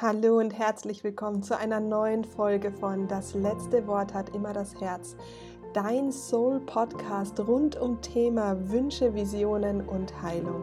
Hallo 0.00 0.38
und 0.38 0.56
herzlich 0.56 1.02
willkommen 1.02 1.42
zu 1.42 1.58
einer 1.58 1.80
neuen 1.80 2.22
Folge 2.22 2.70
von 2.70 3.08
Das 3.08 3.34
letzte 3.34 3.84
Wort 3.88 4.14
hat 4.14 4.32
immer 4.32 4.52
das 4.52 4.80
Herz. 4.80 5.16
Dein 5.74 6.12
Soul 6.12 6.60
Podcast 6.60 7.40
rund 7.40 7.74
um 7.74 8.00
Thema 8.00 8.56
Wünsche, 8.70 9.12
Visionen 9.12 9.80
und 9.80 10.22
Heilung. 10.22 10.62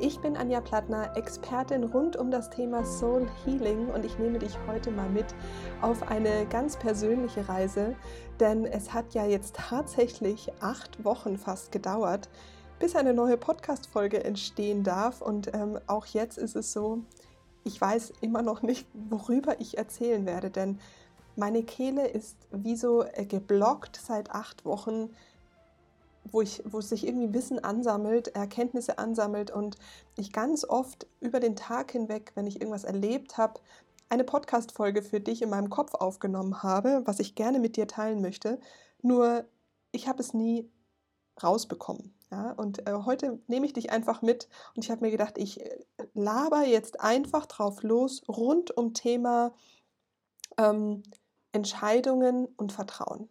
Ich 0.00 0.18
bin 0.18 0.36
Anja 0.36 0.60
Plattner, 0.60 1.16
Expertin 1.16 1.84
rund 1.84 2.16
um 2.16 2.32
das 2.32 2.50
Thema 2.50 2.84
Soul 2.84 3.28
Healing 3.44 3.86
und 3.86 4.04
ich 4.04 4.18
nehme 4.18 4.40
dich 4.40 4.58
heute 4.66 4.90
mal 4.90 5.08
mit 5.08 5.26
auf 5.80 6.10
eine 6.10 6.44
ganz 6.46 6.76
persönliche 6.76 7.48
Reise, 7.48 7.94
denn 8.40 8.64
es 8.64 8.92
hat 8.92 9.14
ja 9.14 9.24
jetzt 9.24 9.54
tatsächlich 9.54 10.50
acht 10.60 11.04
Wochen 11.04 11.38
fast 11.38 11.70
gedauert, 11.70 12.28
bis 12.80 12.96
eine 12.96 13.14
neue 13.14 13.36
Podcast-Folge 13.36 14.24
entstehen 14.24 14.82
darf 14.82 15.22
und 15.22 15.54
ähm, 15.54 15.78
auch 15.86 16.06
jetzt 16.06 16.36
ist 16.36 16.56
es 16.56 16.72
so, 16.72 16.98
ich 17.64 17.80
weiß 17.80 18.12
immer 18.20 18.42
noch 18.42 18.62
nicht, 18.62 18.86
worüber 18.92 19.60
ich 19.60 19.78
erzählen 19.78 20.26
werde, 20.26 20.50
denn 20.50 20.78
meine 21.36 21.62
Kehle 21.62 22.06
ist 22.06 22.36
wie 22.50 22.76
so 22.76 23.02
äh, 23.02 23.24
geblockt 23.24 23.96
seit 23.96 24.30
acht 24.30 24.64
Wochen, 24.64 25.10
wo, 26.24 26.40
ich, 26.40 26.62
wo 26.64 26.80
sich 26.80 27.06
irgendwie 27.06 27.32
Wissen 27.32 27.62
ansammelt, 27.62 28.28
Erkenntnisse 28.28 28.98
ansammelt 28.98 29.50
und 29.50 29.76
ich 30.16 30.32
ganz 30.32 30.64
oft 30.64 31.06
über 31.20 31.40
den 31.40 31.56
Tag 31.56 31.92
hinweg, 31.92 32.32
wenn 32.34 32.46
ich 32.46 32.60
irgendwas 32.60 32.84
erlebt 32.84 33.38
habe, 33.38 33.60
eine 34.08 34.24
Podcast-Folge 34.24 35.02
für 35.02 35.20
dich 35.20 35.40
in 35.40 35.48
meinem 35.48 35.70
Kopf 35.70 35.94
aufgenommen 35.94 36.62
habe, 36.62 37.02
was 37.06 37.18
ich 37.18 37.34
gerne 37.34 37.58
mit 37.58 37.76
dir 37.76 37.86
teilen 37.86 38.20
möchte. 38.20 38.60
Nur 39.00 39.46
ich 39.90 40.06
habe 40.06 40.20
es 40.20 40.34
nie 40.34 40.70
rausbekommen. 41.42 42.14
Ja, 42.32 42.52
und 42.52 42.88
äh, 42.88 42.94
heute 43.04 43.40
nehme 43.46 43.66
ich 43.66 43.74
dich 43.74 43.92
einfach 43.92 44.22
mit 44.22 44.48
und 44.74 44.82
ich 44.82 44.90
habe 44.90 45.02
mir 45.02 45.10
gedacht, 45.10 45.36
ich 45.36 45.60
äh, 45.60 45.78
laber 46.14 46.64
jetzt 46.64 46.98
einfach 46.98 47.44
drauf 47.44 47.82
los 47.82 48.22
rund 48.26 48.74
um 48.74 48.94
Thema 48.94 49.52
ähm, 50.56 51.02
Entscheidungen 51.52 52.46
und 52.56 52.72
Vertrauen. 52.72 53.28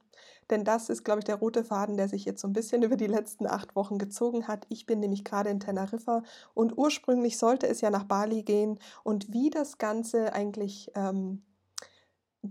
Denn 0.51 0.63
das 0.63 0.89
ist, 0.89 1.03
glaube 1.03 1.21
ich, 1.21 1.25
der 1.25 1.37
rote 1.37 1.63
Faden, 1.63 1.97
der 1.97 2.09
sich 2.09 2.25
jetzt 2.25 2.41
so 2.41 2.47
ein 2.47 2.53
bisschen 2.53 2.83
über 2.83 2.95
die 2.95 3.07
letzten 3.07 3.47
acht 3.47 3.75
Wochen 3.75 3.97
gezogen 3.97 4.47
hat. 4.47 4.67
Ich 4.69 4.85
bin 4.85 4.99
nämlich 4.99 5.23
gerade 5.23 5.49
in 5.49 5.59
Teneriffa 5.59 6.21
und 6.53 6.77
ursprünglich 6.77 7.39
sollte 7.39 7.67
es 7.67 7.81
ja 7.81 7.89
nach 7.89 8.03
Bali 8.03 8.43
gehen. 8.43 8.79
Und 9.03 9.33
wie 9.33 9.49
das 9.49 9.79
Ganze 9.79 10.33
eigentlich 10.33 10.91
ähm, 10.93 11.41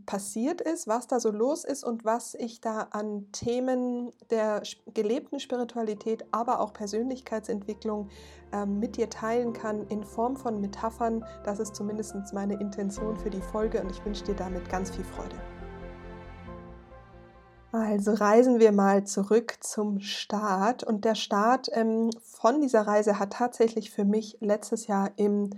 passiert 0.07 0.61
ist, 0.61 0.87
was 0.87 1.09
da 1.09 1.19
so 1.19 1.31
los 1.31 1.65
ist 1.65 1.83
und 1.83 2.05
was 2.05 2.35
ich 2.35 2.61
da 2.61 2.89
an 2.91 3.27
Themen 3.33 4.13
der 4.31 4.63
gelebten 4.95 5.41
Spiritualität, 5.41 6.25
aber 6.31 6.61
auch 6.61 6.73
Persönlichkeitsentwicklung 6.73 8.09
äh, 8.53 8.67
mit 8.67 8.97
dir 8.97 9.11
teilen 9.11 9.53
kann 9.53 9.87
in 9.89 10.05
Form 10.05 10.37
von 10.37 10.61
Metaphern. 10.61 11.25
Das 11.45 11.59
ist 11.59 11.75
zumindest 11.75 12.15
meine 12.33 12.55
Intention 12.61 13.17
für 13.17 13.31
die 13.31 13.43
Folge 13.43 13.83
und 13.83 13.91
ich 13.91 14.05
wünsche 14.05 14.25
dir 14.25 14.35
damit 14.35 14.69
ganz 14.69 14.91
viel 14.91 15.05
Freude. 15.05 15.37
Also 17.73 18.15
reisen 18.15 18.59
wir 18.59 18.73
mal 18.73 19.05
zurück 19.05 19.59
zum 19.61 20.01
Start. 20.01 20.83
Und 20.83 21.05
der 21.05 21.15
Start 21.15 21.69
ähm, 21.73 22.11
von 22.21 22.61
dieser 22.61 22.83
Reise 22.83 23.21
hat 23.21 23.35
tatsächlich 23.35 23.93
für 23.93 24.05
mich 24.05 24.39
letztes 24.41 24.89
Jahr 24.89 25.13
im 25.17 25.51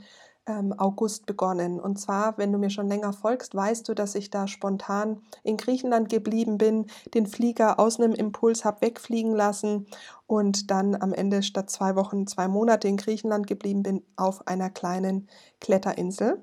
ähm, 0.46 0.72
August 0.76 1.26
begonnen. 1.26 1.80
Und 1.80 1.98
zwar, 1.98 2.36
wenn 2.38 2.52
du 2.52 2.58
mir 2.58 2.70
schon 2.70 2.88
länger 2.88 3.12
folgst, 3.12 3.54
weißt 3.54 3.88
du, 3.88 3.94
dass 3.94 4.14
ich 4.14 4.30
da 4.30 4.48
spontan 4.48 5.20
in 5.42 5.56
Griechenland 5.56 6.08
geblieben 6.08 6.58
bin, 6.58 6.86
den 7.14 7.26
Flieger 7.26 7.78
aus 7.78 8.00
einem 8.00 8.12
Impuls 8.12 8.64
habe 8.64 8.82
wegfliegen 8.82 9.34
lassen 9.34 9.86
und 10.26 10.70
dann 10.70 10.94
am 10.94 11.12
Ende 11.12 11.42
statt 11.42 11.70
zwei 11.70 11.94
Wochen 11.94 12.26
zwei 12.26 12.48
Monate 12.48 12.88
in 12.88 12.96
Griechenland 12.96 13.46
geblieben 13.46 13.82
bin 13.82 14.02
auf 14.16 14.46
einer 14.46 14.70
kleinen 14.70 15.28
Kletterinsel. 15.62 16.42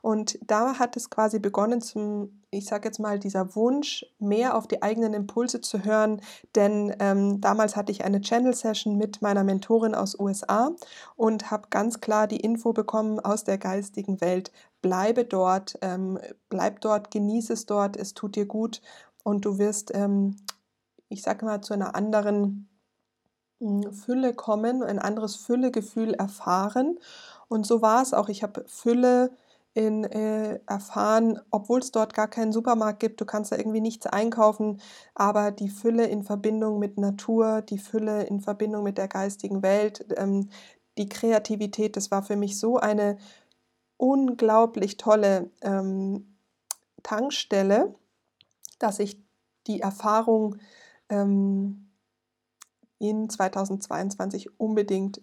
Und 0.00 0.38
da 0.42 0.78
hat 0.78 0.96
es 0.96 1.10
quasi 1.10 1.38
begonnen 1.38 1.82
zum 1.82 2.40
ich 2.52 2.66
sage 2.66 2.88
jetzt 2.88 2.98
mal, 2.98 3.18
dieser 3.18 3.54
Wunsch, 3.54 4.04
mehr 4.18 4.56
auf 4.56 4.66
die 4.66 4.82
eigenen 4.82 5.14
Impulse 5.14 5.60
zu 5.60 5.84
hören, 5.84 6.20
denn 6.56 6.94
ähm, 6.98 7.40
damals 7.40 7.76
hatte 7.76 7.92
ich 7.92 8.04
eine 8.04 8.20
Channel-Session 8.20 8.96
mit 8.96 9.22
meiner 9.22 9.44
Mentorin 9.44 9.94
aus 9.94 10.18
USA 10.18 10.72
und 11.16 11.50
habe 11.50 11.68
ganz 11.70 12.00
klar 12.00 12.26
die 12.26 12.40
Info 12.40 12.72
bekommen 12.72 13.20
aus 13.20 13.44
der 13.44 13.58
geistigen 13.58 14.20
Welt, 14.20 14.50
bleibe 14.82 15.24
dort, 15.24 15.78
ähm, 15.80 16.18
bleib 16.48 16.80
dort, 16.80 17.10
genieße 17.12 17.52
es 17.52 17.66
dort, 17.66 17.96
es 17.96 18.14
tut 18.14 18.34
dir 18.34 18.46
gut 18.46 18.82
und 19.22 19.44
du 19.44 19.58
wirst, 19.58 19.94
ähm, 19.94 20.36
ich 21.08 21.22
sage 21.22 21.44
mal, 21.44 21.60
zu 21.60 21.72
einer 21.72 21.94
anderen 21.94 22.68
hm, 23.60 23.92
Fülle 23.92 24.34
kommen, 24.34 24.82
ein 24.82 24.98
anderes 24.98 25.36
Füllegefühl 25.36 26.14
erfahren. 26.14 26.98
Und 27.50 27.66
so 27.66 27.82
war 27.82 28.00
es 28.00 28.14
auch. 28.14 28.28
Ich 28.28 28.44
habe 28.44 28.64
Fülle 28.68 29.32
in, 29.74 30.04
äh, 30.04 30.60
erfahren, 30.66 31.40
obwohl 31.50 31.80
es 31.80 31.90
dort 31.90 32.14
gar 32.14 32.28
keinen 32.28 32.52
Supermarkt 32.52 33.00
gibt, 33.00 33.20
du 33.20 33.24
kannst 33.24 33.50
da 33.50 33.56
irgendwie 33.56 33.80
nichts 33.80 34.06
einkaufen, 34.06 34.80
aber 35.16 35.50
die 35.50 35.68
Fülle 35.68 36.06
in 36.06 36.22
Verbindung 36.22 36.78
mit 36.78 36.96
Natur, 36.96 37.62
die 37.62 37.78
Fülle 37.78 38.22
in 38.22 38.40
Verbindung 38.40 38.84
mit 38.84 38.98
der 38.98 39.08
geistigen 39.08 39.62
Welt, 39.62 40.06
ähm, 40.16 40.48
die 40.96 41.08
Kreativität, 41.08 41.96
das 41.96 42.12
war 42.12 42.22
für 42.22 42.36
mich 42.36 42.56
so 42.58 42.78
eine 42.78 43.18
unglaublich 43.96 44.96
tolle 44.96 45.50
ähm, 45.62 46.36
Tankstelle, 47.02 47.94
dass 48.78 49.00
ich 49.00 49.20
die 49.66 49.80
Erfahrung 49.80 50.56
ähm, 51.08 51.90
in 52.98 53.28
2022 53.28 54.60
unbedingt 54.60 55.20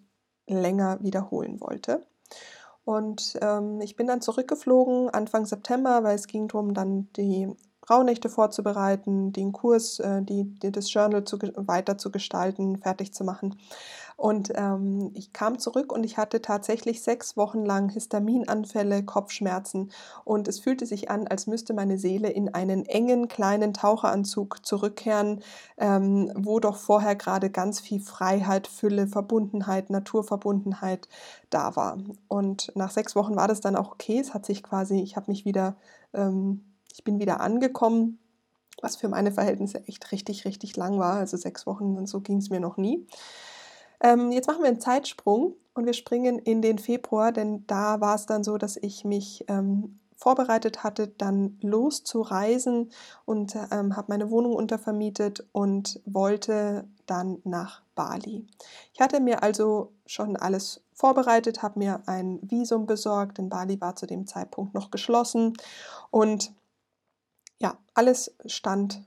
länger 0.47 1.01
wiederholen 1.01 1.61
wollte. 1.61 2.05
Und 2.85 3.38
ähm, 3.41 3.81
ich 3.81 3.95
bin 3.95 4.07
dann 4.07 4.21
zurückgeflogen 4.21 5.09
Anfang 5.09 5.45
September, 5.45 6.03
weil 6.03 6.15
es 6.15 6.27
ging 6.27 6.47
darum, 6.47 6.73
dann 6.73 7.11
die 7.17 7.49
Rauhnächte 7.89 8.29
vorzubereiten, 8.29 9.31
den 9.31 9.51
Kurs, 9.51 9.99
äh, 9.99 10.21
die, 10.21 10.43
die, 10.43 10.71
das 10.71 10.91
Journal 10.91 11.23
zu, 11.23 11.39
weiter 11.55 11.97
zu 11.97 12.11
gestalten, 12.11 12.77
fertig 12.77 13.13
zu 13.13 13.23
machen. 13.23 13.55
Und 14.17 14.51
ähm, 14.55 15.11
ich 15.13 15.31
kam 15.31 15.59
zurück 15.59 15.93
und 15.93 16.03
ich 16.03 16.17
hatte 16.17 16.41
tatsächlich 16.41 17.03
sechs 17.03 17.37
Wochen 17.37 17.63
lang 17.63 17.89
Histaminanfälle, 17.89 19.03
Kopfschmerzen 19.03 19.91
und 20.25 20.47
es 20.47 20.59
fühlte 20.59 20.87
sich 20.87 21.11
an, 21.11 21.27
als 21.27 21.45
müsste 21.45 21.75
meine 21.75 21.99
Seele 21.99 22.29
in 22.29 22.51
einen 22.51 22.83
engen 22.87 23.27
kleinen 23.27 23.75
Taucheranzug 23.75 24.65
zurückkehren, 24.65 25.43
ähm, 25.77 26.31
wo 26.35 26.59
doch 26.59 26.77
vorher 26.77 27.15
gerade 27.15 27.51
ganz 27.51 27.79
viel 27.79 27.99
Freiheit, 27.99 28.67
Fülle, 28.67 29.05
Verbundenheit, 29.07 29.91
Naturverbundenheit 29.91 31.07
da 31.51 31.75
war. 31.75 31.99
Und 32.27 32.71
nach 32.75 32.89
sechs 32.89 33.15
Wochen 33.15 33.35
war 33.35 33.47
das 33.47 33.61
dann 33.61 33.75
auch 33.75 33.91
okay. 33.91 34.19
Es 34.19 34.33
hat 34.33 34.47
sich 34.47 34.63
quasi, 34.63 34.99
ich 34.99 35.15
habe 35.15 35.29
mich 35.29 35.45
wieder, 35.45 35.75
ähm, 36.13 36.63
ich 36.97 37.03
bin 37.05 37.19
wieder 37.19 37.39
angekommen 37.39 38.19
was 38.81 38.95
für 38.95 39.09
meine 39.09 39.31
Verhältnisse 39.31 39.83
echt 39.87 40.11
richtig, 40.11 40.45
richtig 40.45 40.75
lang 40.75 40.99
war. 40.99 41.15
Also 41.15 41.37
sechs 41.37 41.65
Wochen 41.65 41.97
und 41.97 42.07
so 42.07 42.21
ging 42.21 42.37
es 42.37 42.49
mir 42.49 42.59
noch 42.59 42.77
nie. 42.77 43.07
Ähm, 43.99 44.31
jetzt 44.31 44.47
machen 44.47 44.61
wir 44.61 44.69
einen 44.69 44.79
Zeitsprung 44.79 45.55
und 45.73 45.85
wir 45.85 45.93
springen 45.93 46.37
in 46.39 46.61
den 46.61 46.77
Februar, 46.77 47.31
denn 47.31 47.65
da 47.65 47.99
war 47.99 48.15
es 48.15 48.27
dann 48.27 48.43
so, 48.43 48.57
dass 48.57 48.77
ich 48.77 49.03
mich 49.05 49.45
ähm, 49.47 49.99
vorbereitet 50.15 50.83
hatte, 50.83 51.07
dann 51.07 51.57
loszureisen 51.61 52.91
und 53.25 53.55
ähm, 53.71 53.95
habe 53.95 54.07
meine 54.09 54.29
Wohnung 54.29 54.55
untervermietet 54.55 55.47
und 55.51 55.99
wollte 56.05 56.87
dann 57.07 57.39
nach 57.43 57.81
Bali. 57.95 58.45
Ich 58.93 58.99
hatte 58.99 59.19
mir 59.19 59.41
also 59.41 59.91
schon 60.05 60.35
alles 60.35 60.81
vorbereitet, 60.93 61.63
habe 61.63 61.79
mir 61.79 62.01
ein 62.05 62.39
Visum 62.41 62.85
besorgt, 62.85 63.37
denn 63.37 63.49
Bali 63.49 63.79
war 63.81 63.95
zu 63.95 64.05
dem 64.05 64.27
Zeitpunkt 64.27 64.73
noch 64.75 64.91
geschlossen 64.91 65.53
und 66.11 66.51
ja, 67.59 67.78
alles 67.94 68.35
stand, 68.45 69.03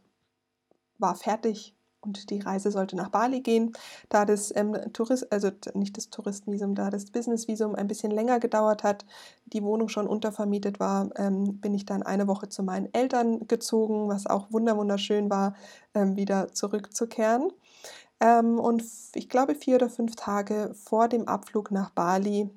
war 0.99 1.15
fertig, 1.15 1.75
und 2.01 2.31
die 2.31 2.41
Reise 2.41 2.71
sollte 2.71 2.97
nach 2.97 3.11
Bali 3.11 3.41
gehen. 3.41 3.73
Da 4.09 4.25
das 4.25 4.55
ähm, 4.57 4.77
Tourist, 4.93 5.31
also 5.33 5.51
nicht 5.75 5.97
das 5.97 6.11
Touristenvisum, 6.11 6.75
da 6.75 6.91
das 6.91 7.07
Businessvisum 7.07 7.75
ein 7.75 7.89
bisschen 7.89 8.11
länger 8.11 8.41
gedauert 8.41 8.83
hat, 8.83 9.05
die 9.45 9.63
Wohnung 9.63 9.89
schon 9.89 10.07
untervermietet 10.07 10.81
war, 10.81 11.11
ähm, 11.17 11.61
bin 11.61 11.75
ich 11.75 11.85
dann 11.85 12.03
eine 12.03 12.27
Woche 12.27 12.49
zu 12.49 12.63
meinen 12.63 12.93
Eltern 12.95 13.47
gezogen, 13.47 14.09
was 14.09 14.27
auch 14.27 14.51
wunderschön 14.51 15.31
war, 15.31 15.55
ähm, 15.95 16.17
wieder 16.17 16.53
zurückzukehren. 16.53 17.53
Ähm, 18.21 18.59
und 18.59 18.83
ich 19.15 19.29
glaube, 19.29 19.55
vier 19.55 19.77
oder 19.77 19.91
fünf 19.91 20.17
Tage 20.17 20.73
vor 20.75 21.09
dem 21.09 21.29
Abflug 21.29 21.71
nach 21.71 21.91
Bali 21.91 22.51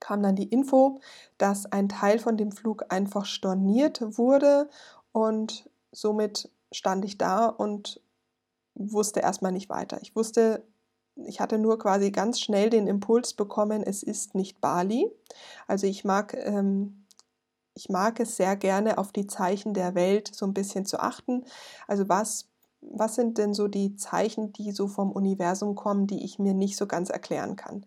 kam 0.00 0.22
dann 0.22 0.34
die 0.34 0.48
Info, 0.48 1.00
dass 1.38 1.66
ein 1.66 1.88
Teil 1.88 2.18
von 2.18 2.36
dem 2.36 2.50
Flug 2.50 2.84
einfach 2.88 3.24
storniert 3.24 4.02
wurde 4.18 4.68
und 5.12 5.68
somit 5.92 6.50
stand 6.72 7.04
ich 7.04 7.18
da 7.18 7.46
und 7.46 8.00
wusste 8.74 9.20
erstmal 9.20 9.52
nicht 9.52 9.68
weiter. 9.68 9.98
Ich 10.02 10.16
wusste, 10.16 10.64
ich 11.16 11.40
hatte 11.40 11.58
nur 11.58 11.78
quasi 11.78 12.10
ganz 12.10 12.40
schnell 12.40 12.70
den 12.70 12.86
Impuls 12.86 13.34
bekommen, 13.34 13.82
es 13.82 14.02
ist 14.02 14.34
nicht 14.34 14.60
Bali. 14.60 15.10
Also 15.66 15.86
ich 15.86 16.04
mag, 16.04 16.34
ähm, 16.34 17.06
ich 17.74 17.88
mag 17.88 18.18
es 18.20 18.36
sehr 18.36 18.56
gerne, 18.56 18.98
auf 18.98 19.12
die 19.12 19.26
Zeichen 19.26 19.74
der 19.74 19.94
Welt 19.94 20.30
so 20.34 20.46
ein 20.46 20.54
bisschen 20.54 20.86
zu 20.86 20.98
achten. 21.00 21.44
Also 21.86 22.08
was, 22.08 22.48
was 22.80 23.14
sind 23.14 23.38
denn 23.38 23.54
so 23.54 23.68
die 23.68 23.96
Zeichen, 23.96 24.52
die 24.52 24.72
so 24.72 24.88
vom 24.88 25.12
Universum 25.12 25.74
kommen, 25.74 26.06
die 26.06 26.24
ich 26.24 26.38
mir 26.38 26.54
nicht 26.54 26.76
so 26.76 26.86
ganz 26.86 27.10
erklären 27.10 27.56
kann? 27.56 27.84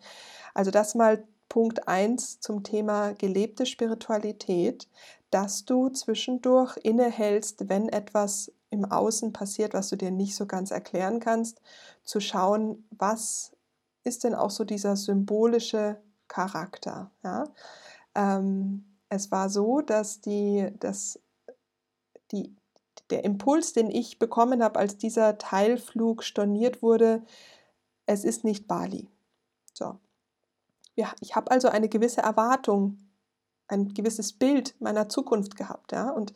Also 0.54 0.71
das 0.71 0.95
mal 0.95 1.24
Punkt 1.50 1.88
1 1.88 2.39
zum 2.39 2.63
Thema 2.63 3.13
gelebte 3.13 3.66
Spiritualität, 3.66 4.88
dass 5.35 5.65
du 5.65 5.89
zwischendurch 5.89 6.77
innehältst, 6.77 7.67
wenn 7.67 7.89
etwas 7.89 8.53
im 8.69 8.85
Außen 8.85 9.33
passiert, 9.33 9.73
was 9.73 9.89
du 9.89 9.97
dir 9.97 10.09
nicht 10.09 10.33
so 10.33 10.45
ganz 10.45 10.71
erklären 10.71 11.19
kannst, 11.19 11.59
zu 12.05 12.21
schauen, 12.21 12.87
was 12.89 13.51
ist 14.05 14.23
denn 14.23 14.33
auch 14.33 14.49
so 14.49 14.63
dieser 14.63 14.95
symbolische 14.95 16.01
Charakter. 16.29 17.11
Ja? 17.21 17.49
Ähm, 18.15 18.85
es 19.09 19.29
war 19.29 19.49
so, 19.49 19.81
dass, 19.81 20.21
die, 20.21 20.71
dass 20.79 21.19
die, 22.31 22.55
der 23.09 23.25
Impuls, 23.25 23.73
den 23.73 23.91
ich 23.91 24.19
bekommen 24.19 24.63
habe, 24.63 24.79
als 24.79 24.97
dieser 24.97 25.37
Teilflug 25.37 26.23
storniert 26.23 26.81
wurde, 26.81 27.23
es 28.05 28.23
ist 28.23 28.45
nicht 28.45 28.69
Bali. 28.69 29.09
So. 29.73 29.99
Ja, 30.95 31.11
ich 31.19 31.35
habe 31.35 31.51
also 31.51 31.67
eine 31.67 31.89
gewisse 31.89 32.21
Erwartung, 32.21 33.05
ein 33.67 33.94
gewisses 33.94 34.33
Bild 34.33 34.75
meiner 34.79 35.09
Zukunft 35.09 35.56
gehabt. 35.56 35.91
Ja? 35.91 36.12
Und 36.12 36.33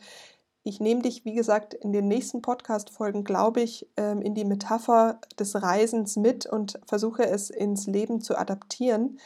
ich 0.64 0.80
nehme 0.80 1.02
dich, 1.02 1.26
wie 1.26 1.34
gesagt, 1.34 1.74
in 1.74 1.94
den 1.94 2.08
nächsten 2.08 2.42
Podcast-Folgen, 2.42 3.24
glaube 3.24 3.62
ich, 3.62 3.88
ähm, 3.98 4.22
in 4.22 4.36
die 4.36 4.46
Metapher 4.46 5.20
des 5.40 5.62
Reisens 5.62 6.18
mit 6.18 6.46
und 6.46 6.80
versuche 6.86 7.26
es 7.26 7.50
ins 7.50 7.88
Leben 7.88 8.22
zu 8.22 8.38
adaptieren. 8.38 9.20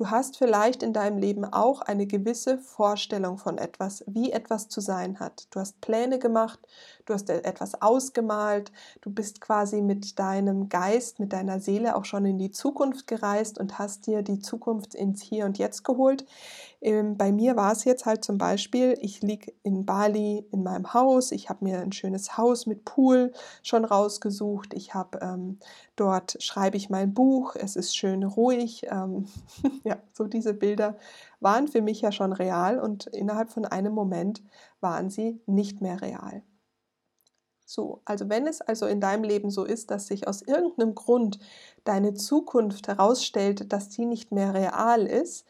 Du 0.00 0.10
hast 0.10 0.38
vielleicht 0.38 0.82
in 0.82 0.94
deinem 0.94 1.18
Leben 1.18 1.44
auch 1.44 1.82
eine 1.82 2.06
gewisse 2.06 2.56
Vorstellung 2.56 3.36
von 3.36 3.58
etwas, 3.58 4.02
wie 4.06 4.32
etwas 4.32 4.70
zu 4.70 4.80
sein 4.80 5.20
hat. 5.20 5.46
Du 5.50 5.60
hast 5.60 5.78
Pläne 5.82 6.18
gemacht, 6.18 6.58
du 7.04 7.12
hast 7.12 7.28
etwas 7.28 7.82
ausgemalt, 7.82 8.72
du 9.02 9.10
bist 9.10 9.42
quasi 9.42 9.82
mit 9.82 10.18
deinem 10.18 10.70
Geist, 10.70 11.20
mit 11.20 11.34
deiner 11.34 11.60
Seele 11.60 11.96
auch 11.96 12.06
schon 12.06 12.24
in 12.24 12.38
die 12.38 12.50
Zukunft 12.50 13.08
gereist 13.08 13.58
und 13.58 13.78
hast 13.78 14.06
dir 14.06 14.22
die 14.22 14.38
Zukunft 14.38 14.94
ins 14.94 15.20
Hier 15.20 15.44
und 15.44 15.58
Jetzt 15.58 15.84
geholt. 15.84 16.24
Ähm, 16.80 17.18
bei 17.18 17.30
mir 17.30 17.56
war 17.56 17.72
es 17.72 17.84
jetzt 17.84 18.06
halt 18.06 18.24
zum 18.24 18.38
Beispiel, 18.38 18.96
ich 19.02 19.20
liege 19.20 19.52
in 19.64 19.84
Bali 19.84 20.46
in 20.50 20.62
meinem 20.62 20.94
Haus, 20.94 21.30
ich 21.30 21.50
habe 21.50 21.62
mir 21.62 21.80
ein 21.80 21.92
schönes 21.92 22.38
Haus 22.38 22.64
mit 22.64 22.86
Pool 22.86 23.32
schon 23.62 23.84
rausgesucht, 23.84 24.72
ich 24.72 24.94
habe 24.94 25.18
ähm, 25.20 25.58
dort 25.96 26.42
schreibe 26.42 26.78
ich 26.78 26.88
mein 26.88 27.12
Buch, 27.12 27.54
es 27.54 27.76
ist 27.76 27.94
schön 27.94 28.22
ruhig. 28.22 28.86
Ähm, 28.90 29.26
ja, 29.90 29.96
so 30.12 30.26
diese 30.26 30.54
Bilder 30.54 30.96
waren 31.40 31.68
für 31.68 31.82
mich 31.82 32.00
ja 32.00 32.12
schon 32.12 32.32
real 32.32 32.78
und 32.78 33.06
innerhalb 33.06 33.50
von 33.50 33.64
einem 33.64 33.92
Moment 33.92 34.42
waren 34.80 35.10
sie 35.10 35.40
nicht 35.46 35.80
mehr 35.80 36.00
real. 36.00 36.42
So, 37.66 38.02
also 38.04 38.28
wenn 38.28 38.46
es 38.46 38.60
also 38.60 38.86
in 38.86 39.00
deinem 39.00 39.24
Leben 39.24 39.50
so 39.50 39.64
ist, 39.64 39.90
dass 39.90 40.06
sich 40.06 40.26
aus 40.26 40.42
irgendeinem 40.42 40.94
Grund 40.94 41.38
deine 41.84 42.14
Zukunft 42.14 42.88
herausstellt, 42.88 43.72
dass 43.72 43.92
sie 43.92 44.06
nicht 44.06 44.32
mehr 44.32 44.54
real 44.54 45.06
ist, 45.06 45.46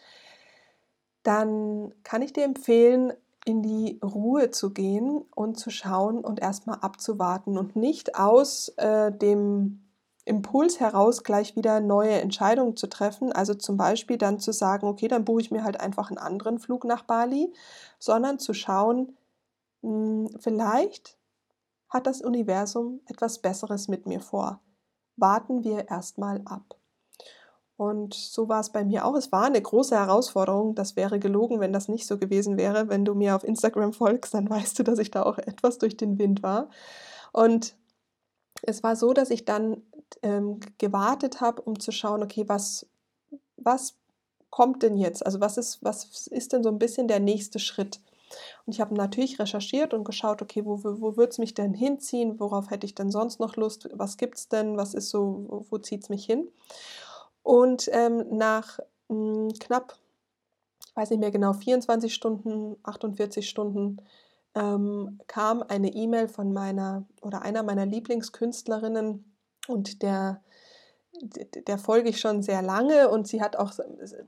dann 1.22 1.94
kann 2.02 2.22
ich 2.22 2.32
dir 2.32 2.44
empfehlen, 2.44 3.12
in 3.44 3.62
die 3.62 3.98
Ruhe 4.02 4.50
zu 4.50 4.70
gehen 4.72 5.22
und 5.34 5.58
zu 5.58 5.70
schauen 5.70 6.24
und 6.24 6.40
erstmal 6.40 6.78
abzuwarten 6.80 7.56
und 7.56 7.74
nicht 7.74 8.16
aus 8.16 8.68
äh, 8.76 9.10
dem 9.12 9.89
Impuls 10.24 10.80
heraus 10.80 11.24
gleich 11.24 11.56
wieder 11.56 11.80
neue 11.80 12.20
Entscheidungen 12.20 12.76
zu 12.76 12.86
treffen. 12.88 13.32
Also 13.32 13.54
zum 13.54 13.76
Beispiel 13.76 14.18
dann 14.18 14.38
zu 14.38 14.52
sagen, 14.52 14.86
okay, 14.86 15.08
dann 15.08 15.24
buche 15.24 15.40
ich 15.40 15.50
mir 15.50 15.64
halt 15.64 15.80
einfach 15.80 16.10
einen 16.10 16.18
anderen 16.18 16.58
Flug 16.58 16.84
nach 16.84 17.02
Bali, 17.02 17.52
sondern 17.98 18.38
zu 18.38 18.54
schauen, 18.54 19.16
hm, 19.82 20.28
vielleicht 20.38 21.16
hat 21.88 22.06
das 22.06 22.20
Universum 22.22 23.00
etwas 23.06 23.40
Besseres 23.40 23.88
mit 23.88 24.06
mir 24.06 24.20
vor. 24.20 24.60
Warten 25.16 25.64
wir 25.64 25.88
erstmal 25.88 26.40
ab. 26.44 26.76
Und 27.76 28.12
so 28.12 28.48
war 28.48 28.60
es 28.60 28.70
bei 28.70 28.84
mir 28.84 29.06
auch. 29.06 29.14
Es 29.14 29.32
war 29.32 29.44
eine 29.44 29.60
große 29.60 29.96
Herausforderung. 29.96 30.74
Das 30.74 30.96
wäre 30.96 31.18
gelogen, 31.18 31.60
wenn 31.60 31.72
das 31.72 31.88
nicht 31.88 32.06
so 32.06 32.18
gewesen 32.18 32.58
wäre. 32.58 32.90
Wenn 32.90 33.06
du 33.06 33.14
mir 33.14 33.34
auf 33.34 33.42
Instagram 33.42 33.94
folgst, 33.94 34.34
dann 34.34 34.50
weißt 34.50 34.78
du, 34.78 34.82
dass 34.82 34.98
ich 34.98 35.10
da 35.10 35.22
auch 35.22 35.38
etwas 35.38 35.78
durch 35.78 35.96
den 35.96 36.18
Wind 36.18 36.42
war. 36.42 36.68
Und 37.32 37.74
es 38.62 38.82
war 38.82 38.96
so, 38.96 39.12
dass 39.12 39.30
ich 39.30 39.46
dann 39.46 39.82
ähm, 40.22 40.60
gewartet 40.78 41.40
habe, 41.40 41.62
um 41.62 41.78
zu 41.78 41.92
schauen, 41.92 42.22
okay, 42.22 42.44
was, 42.48 42.86
was 43.56 43.94
kommt 44.50 44.82
denn 44.82 44.96
jetzt? 44.96 45.24
Also 45.24 45.40
was 45.40 45.56
ist, 45.56 45.82
was 45.82 46.26
ist 46.26 46.52
denn 46.52 46.62
so 46.62 46.68
ein 46.68 46.78
bisschen 46.78 47.08
der 47.08 47.20
nächste 47.20 47.58
Schritt? 47.58 48.00
Und 48.64 48.74
ich 48.74 48.80
habe 48.80 48.94
natürlich 48.94 49.38
recherchiert 49.38 49.92
und 49.92 50.04
geschaut, 50.04 50.42
okay, 50.42 50.64
wo, 50.64 50.82
wo 50.82 51.16
würde 51.16 51.30
es 51.30 51.38
mich 51.38 51.54
denn 51.54 51.74
hinziehen? 51.74 52.38
Worauf 52.38 52.70
hätte 52.70 52.86
ich 52.86 52.94
denn 52.94 53.10
sonst 53.10 53.40
noch 53.40 53.56
Lust? 53.56 53.88
Was 53.92 54.16
gibt 54.16 54.38
es 54.38 54.48
denn? 54.48 54.76
Was 54.76 54.94
ist 54.94 55.10
so, 55.10 55.46
wo, 55.48 55.66
wo 55.70 55.78
zieht 55.78 56.04
es 56.04 56.08
mich 56.08 56.24
hin? 56.24 56.48
Und 57.42 57.88
ähm, 57.92 58.24
nach 58.36 58.78
mh, 59.08 59.16
hm, 59.16 59.48
knapp, 59.58 59.96
ich 60.86 60.96
weiß 60.96 61.10
nicht 61.10 61.20
mehr 61.20 61.30
genau, 61.30 61.52
24 61.52 62.12
Stunden, 62.12 62.76
48 62.82 63.48
Stunden 63.48 63.98
ähm, 64.54 65.20
kam 65.26 65.62
eine 65.62 65.92
E-Mail 65.92 66.28
von 66.28 66.52
meiner 66.52 67.04
oder 67.22 67.42
einer 67.42 67.62
meiner 67.62 67.86
Lieblingskünstlerinnen 67.86 69.29
und 69.68 70.02
der, 70.02 70.40
der 71.66 71.78
folge 71.78 72.08
ich 72.08 72.20
schon 72.20 72.42
sehr 72.42 72.62
lange 72.62 73.08
und 73.10 73.28
sie 73.28 73.42
hat 73.42 73.56
auch 73.56 73.72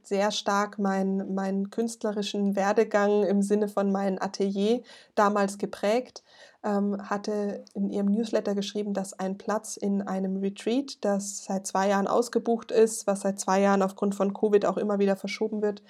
sehr 0.02 0.30
stark 0.30 0.78
meinen 0.78 1.34
mein 1.34 1.70
künstlerischen 1.70 2.54
Werdegang 2.54 3.24
im 3.24 3.42
Sinne 3.42 3.68
von 3.68 3.90
meinem 3.90 4.18
Atelier 4.20 4.82
damals 5.14 5.58
geprägt. 5.58 6.22
Ähm, 6.64 7.10
hatte 7.10 7.64
in 7.74 7.90
ihrem 7.90 8.06
Newsletter 8.06 8.54
geschrieben, 8.54 8.94
dass 8.94 9.18
ein 9.18 9.36
Platz 9.36 9.76
in 9.76 10.00
einem 10.02 10.36
Retreat, 10.36 11.04
das 11.04 11.44
seit 11.44 11.66
zwei 11.66 11.88
Jahren 11.88 12.06
ausgebucht 12.06 12.70
ist, 12.70 13.08
was 13.08 13.22
seit 13.22 13.40
zwei 13.40 13.60
Jahren 13.60 13.82
aufgrund 13.82 14.14
von 14.14 14.32
Covid 14.32 14.66
auch 14.66 14.76
immer 14.76 15.00
wieder 15.00 15.16
verschoben 15.16 15.60
wird, 15.60 15.82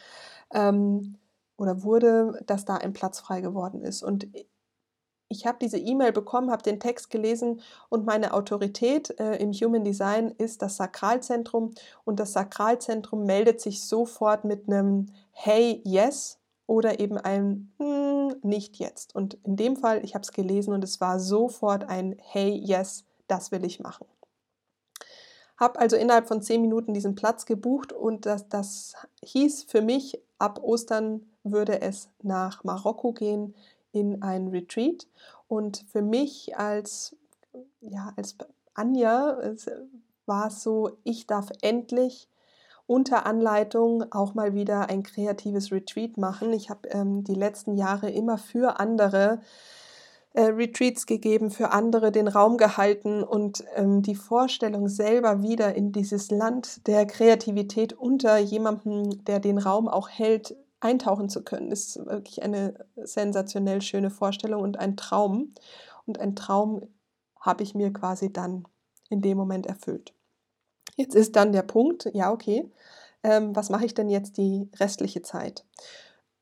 ähm, 0.54 1.18
oder 1.58 1.82
wurde, 1.82 2.40
dass 2.46 2.64
da 2.64 2.76
ein 2.76 2.94
Platz 2.94 3.20
frei 3.20 3.42
geworden 3.42 3.82
ist. 3.82 4.02
Und 4.02 4.28
ich 5.32 5.46
habe 5.46 5.58
diese 5.61 5.79
E-Mail 5.79 6.12
bekommen, 6.12 6.50
habe 6.50 6.62
den 6.62 6.79
Text 6.79 7.11
gelesen 7.11 7.61
und 7.88 8.06
meine 8.06 8.34
Autorität 8.34 9.19
äh, 9.19 9.37
im 9.37 9.52
Human 9.52 9.84
Design 9.84 10.31
ist 10.38 10.62
das 10.62 10.76
Sakralzentrum 10.76 11.73
und 12.05 12.20
das 12.20 12.32
Sakralzentrum 12.32 13.25
meldet 13.25 13.61
sich 13.61 13.82
sofort 13.82 14.44
mit 14.44 14.69
einem 14.69 15.06
Hey, 15.32 15.81
yes 15.84 16.38
oder 16.67 17.00
eben 17.00 17.19
ein 17.19 17.73
hm, 17.79 18.37
Nicht 18.43 18.76
jetzt. 18.76 19.14
Und 19.14 19.34
in 19.44 19.56
dem 19.56 19.76
Fall, 19.76 20.05
ich 20.05 20.14
habe 20.14 20.23
es 20.23 20.32
gelesen 20.32 20.73
und 20.73 20.84
es 20.84 21.00
war 21.00 21.19
sofort 21.19 21.88
ein 21.88 22.17
Hey, 22.20 22.50
yes, 22.55 23.05
das 23.26 23.50
will 23.50 23.64
ich 23.64 23.81
machen. 23.81 24.06
Habe 25.56 25.79
also 25.79 25.96
innerhalb 25.96 26.29
von 26.29 26.43
zehn 26.43 26.61
Minuten 26.61 26.93
diesen 26.94 27.14
Platz 27.14 27.46
gebucht 27.46 27.93
und 27.93 28.26
das, 28.26 28.49
das 28.49 28.94
hieß 29.23 29.64
für 29.64 29.81
mich, 29.81 30.20
ab 30.38 30.61
Ostern 30.62 31.26
würde 31.44 31.81
es 31.81 32.08
nach 32.23 32.64
Marokko 32.64 33.12
gehen 33.12 33.55
in 33.92 34.22
ein 34.22 34.48
Retreat. 34.48 35.06
Und 35.48 35.84
für 35.90 36.02
mich 36.02 36.56
als, 36.56 37.17
ja, 37.81 38.12
als 38.17 38.36
Anja 38.74 39.38
war 40.26 40.48
es 40.48 40.62
so, 40.62 40.90
ich 41.05 41.26
darf 41.26 41.50
endlich 41.60 42.28
unter 42.86 43.26
Anleitung 43.26 44.05
auch 44.12 44.34
mal 44.34 44.55
wieder 44.55 44.88
ein 44.88 45.02
kreatives 45.02 45.72
Retreat 45.72 46.17
machen. 46.17 46.52
Ich 46.52 46.69
habe 46.69 46.88
ähm, 46.88 47.24
die 47.24 47.34
letzten 47.34 47.76
Jahre 47.76 48.10
immer 48.10 48.38
für 48.38 48.81
andere 48.81 49.40
äh, 50.34 50.44
Retreats 50.44 51.06
gegeben, 51.06 51.50
für 51.50 51.72
andere 51.72 52.10
den 52.10 52.28
Raum 52.28 52.56
gehalten 52.56 53.22
und 53.22 53.64
ähm, 53.74 54.02
die 54.02 54.14
Vorstellung 54.14 54.88
selber 54.88 55.43
wieder 55.43 55.74
in 55.74 55.93
dieses 55.93 56.31
Land 56.31 56.86
der 56.86 57.06
Kreativität 57.06 57.93
unter 57.93 58.38
jemandem, 58.38 59.24
der 59.24 59.40
den 59.40 59.58
Raum 59.58 59.88
auch 59.88 60.08
hält, 60.08 60.56
eintauchen 60.82 61.29
zu 61.29 61.43
können, 61.44 61.70
ist 61.70 62.05
wirklich 62.06 62.43
eine 62.43 62.74
sensationell 62.96 63.81
schöne 63.82 64.10
Vorstellung 64.10 64.62
und 64.62 64.79
ein 64.79 64.96
Traum. 64.96 65.55
Und 66.06 66.19
ein 66.19 66.34
Traum 66.34 66.89
habe 67.41 67.62
ich 67.62 67.74
mir 67.74 67.93
quasi 67.93 68.32
dann 68.32 68.65
in 69.08 69.20
dem 69.20 69.36
Moment 69.36 69.67
erfüllt. 69.67 70.12
Jetzt 70.96 71.15
ist 71.15 71.36
dann 71.36 71.53
der 71.53 71.62
Punkt, 71.62 72.10
ja, 72.12 72.32
okay, 72.32 72.70
ähm, 73.22 73.55
was 73.55 73.70
mache 73.70 73.86
ich 73.86 73.94
denn 73.94 74.08
jetzt 74.08 74.36
die 74.36 74.69
restliche 74.79 75.22
Zeit? 75.22 75.65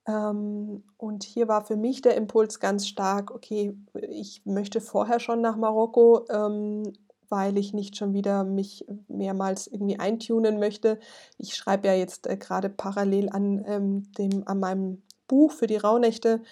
Ähm, 0.07 0.85
und 0.97 1.25
hier 1.25 1.47
war 1.47 1.65
für 1.65 1.77
mich 1.77 2.01
der 2.01 2.17
Impuls 2.17 2.59
ganz 2.61 2.89
stark, 2.89 3.31
okay, 3.31 3.77
ich 4.09 4.43
möchte 4.47 4.81
vorher 4.81 5.21
schon 5.21 5.43
nach 5.43 5.57
Marokko 5.57 6.25
ähm, 6.31 6.93
weil 7.31 7.57
ich 7.57 7.73
nicht 7.73 7.97
schon 7.97 8.13
wieder 8.13 8.45
mich 8.45 8.85
mehrmals 9.09 9.67
irgendwie 9.67 9.99
eintunen 9.99 10.59
möchte. 10.59 10.99
Ich 11.39 11.55
schreibe 11.55 11.89
ja 11.89 11.95
jetzt 11.95 12.27
äh, 12.27 12.37
gerade 12.37 12.69
parallel 12.69 13.31
an, 13.31 13.65
ähm, 13.67 14.13
dem, 14.19 14.47
an 14.47 14.61
meinem 14.61 15.03
Buch 15.29 15.53
für 15.53 15.67
die 15.67 15.77
Rauhnächte, 15.77 16.43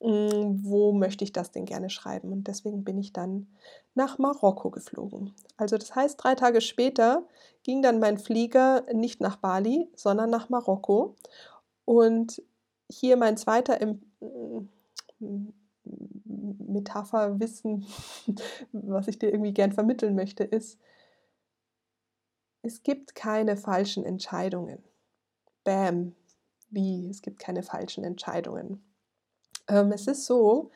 mh, 0.00 0.30
hm, 0.30 0.64
wo 0.64 0.92
möchte 0.92 1.24
ich 1.24 1.32
das 1.32 1.50
denn 1.50 1.64
gerne 1.64 1.90
schreiben. 1.90 2.32
Und 2.32 2.48
deswegen 2.48 2.84
bin 2.84 2.98
ich 2.98 3.12
dann 3.12 3.48
nach 3.94 4.18
Marokko 4.18 4.70
geflogen. 4.70 5.34
Also 5.56 5.76
das 5.76 5.94
heißt, 5.94 6.22
drei 6.22 6.34
Tage 6.34 6.60
später 6.60 7.24
ging 7.62 7.82
dann 7.82 7.98
mein 7.98 8.18
Flieger 8.18 8.84
nicht 8.92 9.20
nach 9.20 9.36
Bali, 9.36 9.90
sondern 9.94 10.30
nach 10.30 10.48
Marokko. 10.48 11.16
Und 11.84 12.42
hier 12.88 13.16
mein 13.16 13.36
zweiter 13.36 13.80
Im 13.80 14.00
hm, 15.18 15.52
Metapherwissen, 15.84 17.86
was 18.72 19.08
ich 19.08 19.18
dir 19.18 19.32
irgendwie 19.32 19.54
gern 19.54 19.72
vermitteln 19.72 20.14
möchte, 20.14 20.44
ist, 20.44 20.78
es 22.62 22.82
gibt 22.82 23.14
keine 23.14 23.56
falschen 23.56 24.04
Entscheidungen. 24.04 24.82
Bam, 25.64 26.14
wie, 26.70 27.08
es 27.08 27.22
gibt 27.22 27.38
keine 27.38 27.62
falschen 27.62 28.04
Entscheidungen. 28.04 28.82
Ähm, 29.68 29.92
es 29.92 30.06
ist 30.06 30.26
so, 30.26 30.70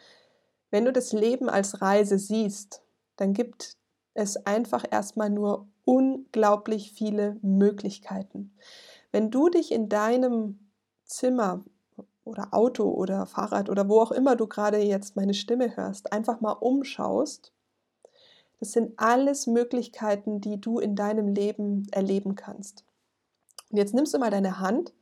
wenn 0.71 0.85
du 0.85 0.93
das 0.93 1.13
Leben 1.13 1.49
als 1.49 1.81
Reise 1.81 2.19
siehst, 2.19 2.83
dann 3.17 3.33
gibt 3.33 3.77
es 4.15 4.37
einfach 4.47 4.85
erstmal 4.91 5.31
nur 5.31 5.69
unglaublich 5.85 6.93
viele 6.93 7.39
Möglichkeiten. 7.43 8.57
Wenn 9.13 9.31
du 9.31 9.49
dich 9.49 9.73
in 9.73 9.89
deinem 9.89 10.71
Zimmer 11.05 11.65
oder 12.27 12.53
Auto 12.53 12.91
oder 12.91 13.25
Fahrrad 13.25 13.71
oder 13.71 13.89
wo 13.89 14.01
auch 14.01 14.11
immer 14.11 14.37
du 14.37 14.47
gerade 14.47 14.79
jetzt 14.79 15.17
meine 15.17 15.35
Stimme 15.35 15.77
hörst, 15.77 16.13
einfach 16.13 16.41
mal 16.41 16.53
umschaust, 16.53 17.53
das 18.59 18.73
sind 18.73 18.99
alles 18.99 19.47
Möglichkeiten, 19.47 20.41
die 20.41 20.61
du 20.61 20.79
in 20.79 20.97
deinem 20.97 21.29
Leben 21.29 21.87
erleben 21.93 22.35
kannst. 22.35 22.85
Und 23.71 23.79
jetzt 23.79 23.95
nimmst 23.95 24.15
du 24.15 24.19
mal 24.19 24.31
deine 24.31 24.61
Hand 24.61 24.93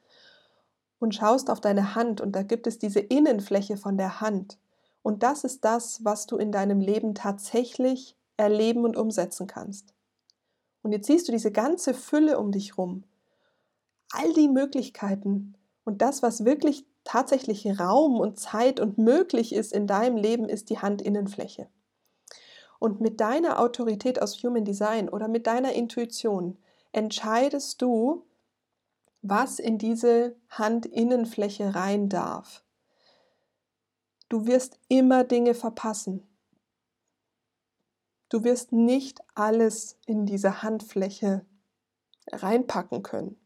und 0.98 1.14
schaust 1.14 1.50
auf 1.50 1.60
deine 1.60 1.94
Hand 1.94 2.20
und 2.20 2.32
da 2.32 2.42
gibt 2.42 2.66
es 2.66 2.78
diese 2.78 3.00
Innenfläche 3.00 3.76
von 3.76 3.96
der 3.96 4.20
Hand. 4.20 4.58
Und 5.02 5.22
das 5.22 5.44
ist 5.44 5.64
das, 5.64 6.04
was 6.04 6.26
du 6.26 6.36
in 6.36 6.50
deinem 6.50 6.80
Leben 6.80 7.14
tatsächlich 7.14 8.16
erleben 8.36 8.84
und 8.84 8.96
umsetzen 8.96 9.46
kannst. 9.46 9.94
Und 10.82 10.92
jetzt 10.92 11.06
siehst 11.06 11.28
du 11.28 11.32
diese 11.32 11.52
ganze 11.52 11.94
Fülle 11.94 12.38
um 12.38 12.52
dich 12.52 12.76
rum. 12.76 13.04
All 14.12 14.32
die 14.32 14.48
Möglichkeiten 14.48 15.54
und 15.84 16.02
das, 16.02 16.22
was 16.22 16.44
wirklich 16.44 16.86
tatsächlich 17.04 17.78
Raum 17.78 18.18
und 18.18 18.38
Zeit 18.40 18.80
und 18.80 18.99
möglich 18.99 19.52
ist 19.52 19.73
in 19.73 19.87
deinem 19.87 20.16
Leben, 20.16 20.49
ist 20.49 20.70
die 20.70 20.80
Handinnenfläche. 20.80 21.68
Und 22.78 23.00
mit 23.00 23.20
deiner 23.20 23.61
Autorität 23.61 24.20
aus 24.20 24.42
Human 24.42 24.64
Design 24.64 25.08
oder 25.08 25.28
mit 25.28 25.46
deiner 25.46 25.73
Intuition 25.73 26.58
entscheidest 26.92 27.80
du, 27.80 28.26
was 29.23 29.58
in 29.58 29.78
diese 29.78 30.37
Handinnenfläche 30.49 31.75
rein 31.75 32.08
darf. 32.08 32.62
Du 34.28 34.46
wirst 34.46 34.78
immer 34.88 35.25
Dinge 35.25 35.54
verpassen. 35.54 36.26
Du 38.28 38.44
wirst 38.44 38.73
nicht 38.73 39.20
alles 39.34 39.99
in 40.06 40.26
diese 40.26 40.62
Handfläche 40.62 41.46
reinpacken 42.32 43.02
können. 43.02 43.40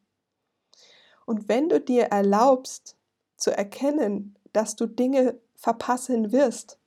Und 1.26 1.48
wenn 1.48 1.68
du 1.68 1.80
dir 1.80 2.04
erlaubst 2.04 2.97
zu 3.38 3.56
erkennen, 3.56 4.36
dass 4.52 4.76
du 4.76 4.86
Dinge 4.86 5.38
verpassen 5.54 6.32
wirst, 6.32 6.78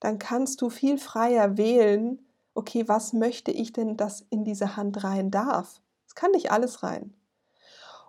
dann 0.00 0.18
kannst 0.18 0.62
du 0.62 0.70
viel 0.70 0.96
freier 0.96 1.58
wählen, 1.58 2.24
okay, 2.54 2.88
was 2.88 3.12
möchte 3.12 3.50
ich 3.50 3.72
denn, 3.72 3.96
dass 3.96 4.24
in 4.30 4.44
diese 4.44 4.76
Hand 4.76 5.04
rein 5.04 5.30
darf? 5.30 5.80
Es 6.06 6.14
kann 6.14 6.30
nicht 6.30 6.50
alles 6.50 6.82
rein. 6.82 7.12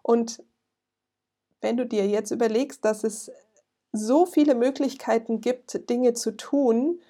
Und 0.02 0.44
wenn 1.62 1.78
du 1.78 1.86
dir 1.86 2.08
jetzt 2.08 2.32
überlegst, 2.32 2.86
dass 2.86 3.04
es 3.04 3.32
so 3.92 4.26
viele 4.26 4.56
Möglichkeiten 4.56 5.42
gibt, 5.42 5.90
Dinge 5.90 6.14
zu 6.14 6.32
tun, 6.32 7.02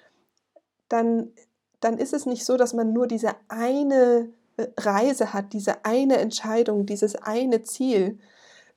dann 0.88 1.32
dann 1.80 1.98
ist 1.98 2.12
es 2.12 2.26
nicht 2.26 2.44
so, 2.44 2.56
dass 2.56 2.74
man 2.74 2.92
nur 2.92 3.06
diese 3.06 3.34
eine 3.48 4.32
äh, 4.56 4.66
Reise 4.78 5.32
hat, 5.32 5.52
diese 5.52 5.84
eine 5.84 6.18
Entscheidung, 6.18 6.86
dieses 6.86 7.16
eine 7.16 7.62
Ziel, 7.62 8.18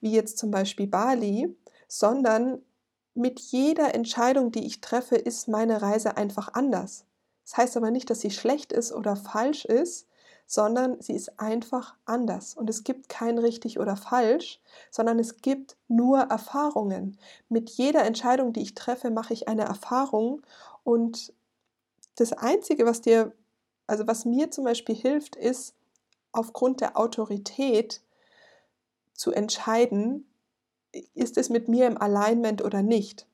wie 0.02 0.12
jetzt 0.12 0.38
zum 0.38 0.52
Beispiel 0.52 0.88
Bali, 0.88 1.56
sondern 1.90 2.62
mit 3.16 3.40
jeder 3.40 3.94
Entscheidung, 3.94 4.52
die 4.52 4.66
ich 4.66 4.80
treffe, 4.80 5.18
ist 5.18 5.50
meine 5.50 5.82
Reise 5.82 6.16
einfach 6.16 6.54
anders. 6.54 7.04
Das 7.44 7.58
heißt 7.58 7.78
aber 7.78 7.92
nicht, 7.92 8.10
dass 8.10 8.22
sie 8.22 8.32
schlecht 8.32 8.72
ist 8.72 8.94
oder 8.94 9.18
falsch 9.18 9.66
ist, 9.66 10.08
sondern 10.46 11.02
sie 11.02 11.14
ist 11.14 11.40
einfach 11.40 11.96
anders. 12.06 12.56
Und 12.56 12.70
es 12.70 12.84
gibt 12.84 13.10
kein 13.10 13.38
richtig 13.40 13.80
oder 13.80 13.96
falsch, 13.96 14.62
sondern 14.92 15.20
es 15.20 15.42
gibt 15.42 15.76
nur 15.88 16.20
Erfahrungen. 16.20 17.18
Mit 17.50 17.70
jeder 17.72 18.04
Entscheidung, 18.04 18.54
die 18.54 18.62
ich 18.62 18.76
treffe, 18.76 19.10
mache 19.10 19.34
ich 19.34 19.48
eine 19.48 19.64
Erfahrung 19.64 20.42
und 20.84 21.34
das 22.16 22.34
Einzige, 22.34 22.86
was 22.86 23.02
dir, 23.02 23.32
also 23.88 24.06
was 24.06 24.26
mir 24.26 24.52
zum 24.52 24.64
Beispiel 24.64 24.96
hilft, 24.96 25.36
ist 25.36 25.74
aufgrund 26.32 26.82
der 26.82 26.98
Autorität 26.98 28.02
zu 29.14 29.32
entscheiden, 29.32 30.29
ist 31.14 31.38
es 31.38 31.50
mit 31.50 31.68
mir 31.68 31.88
im 31.88 32.02
Alignment 32.02 32.64
oder 32.64 32.82
nicht. 32.82 33.28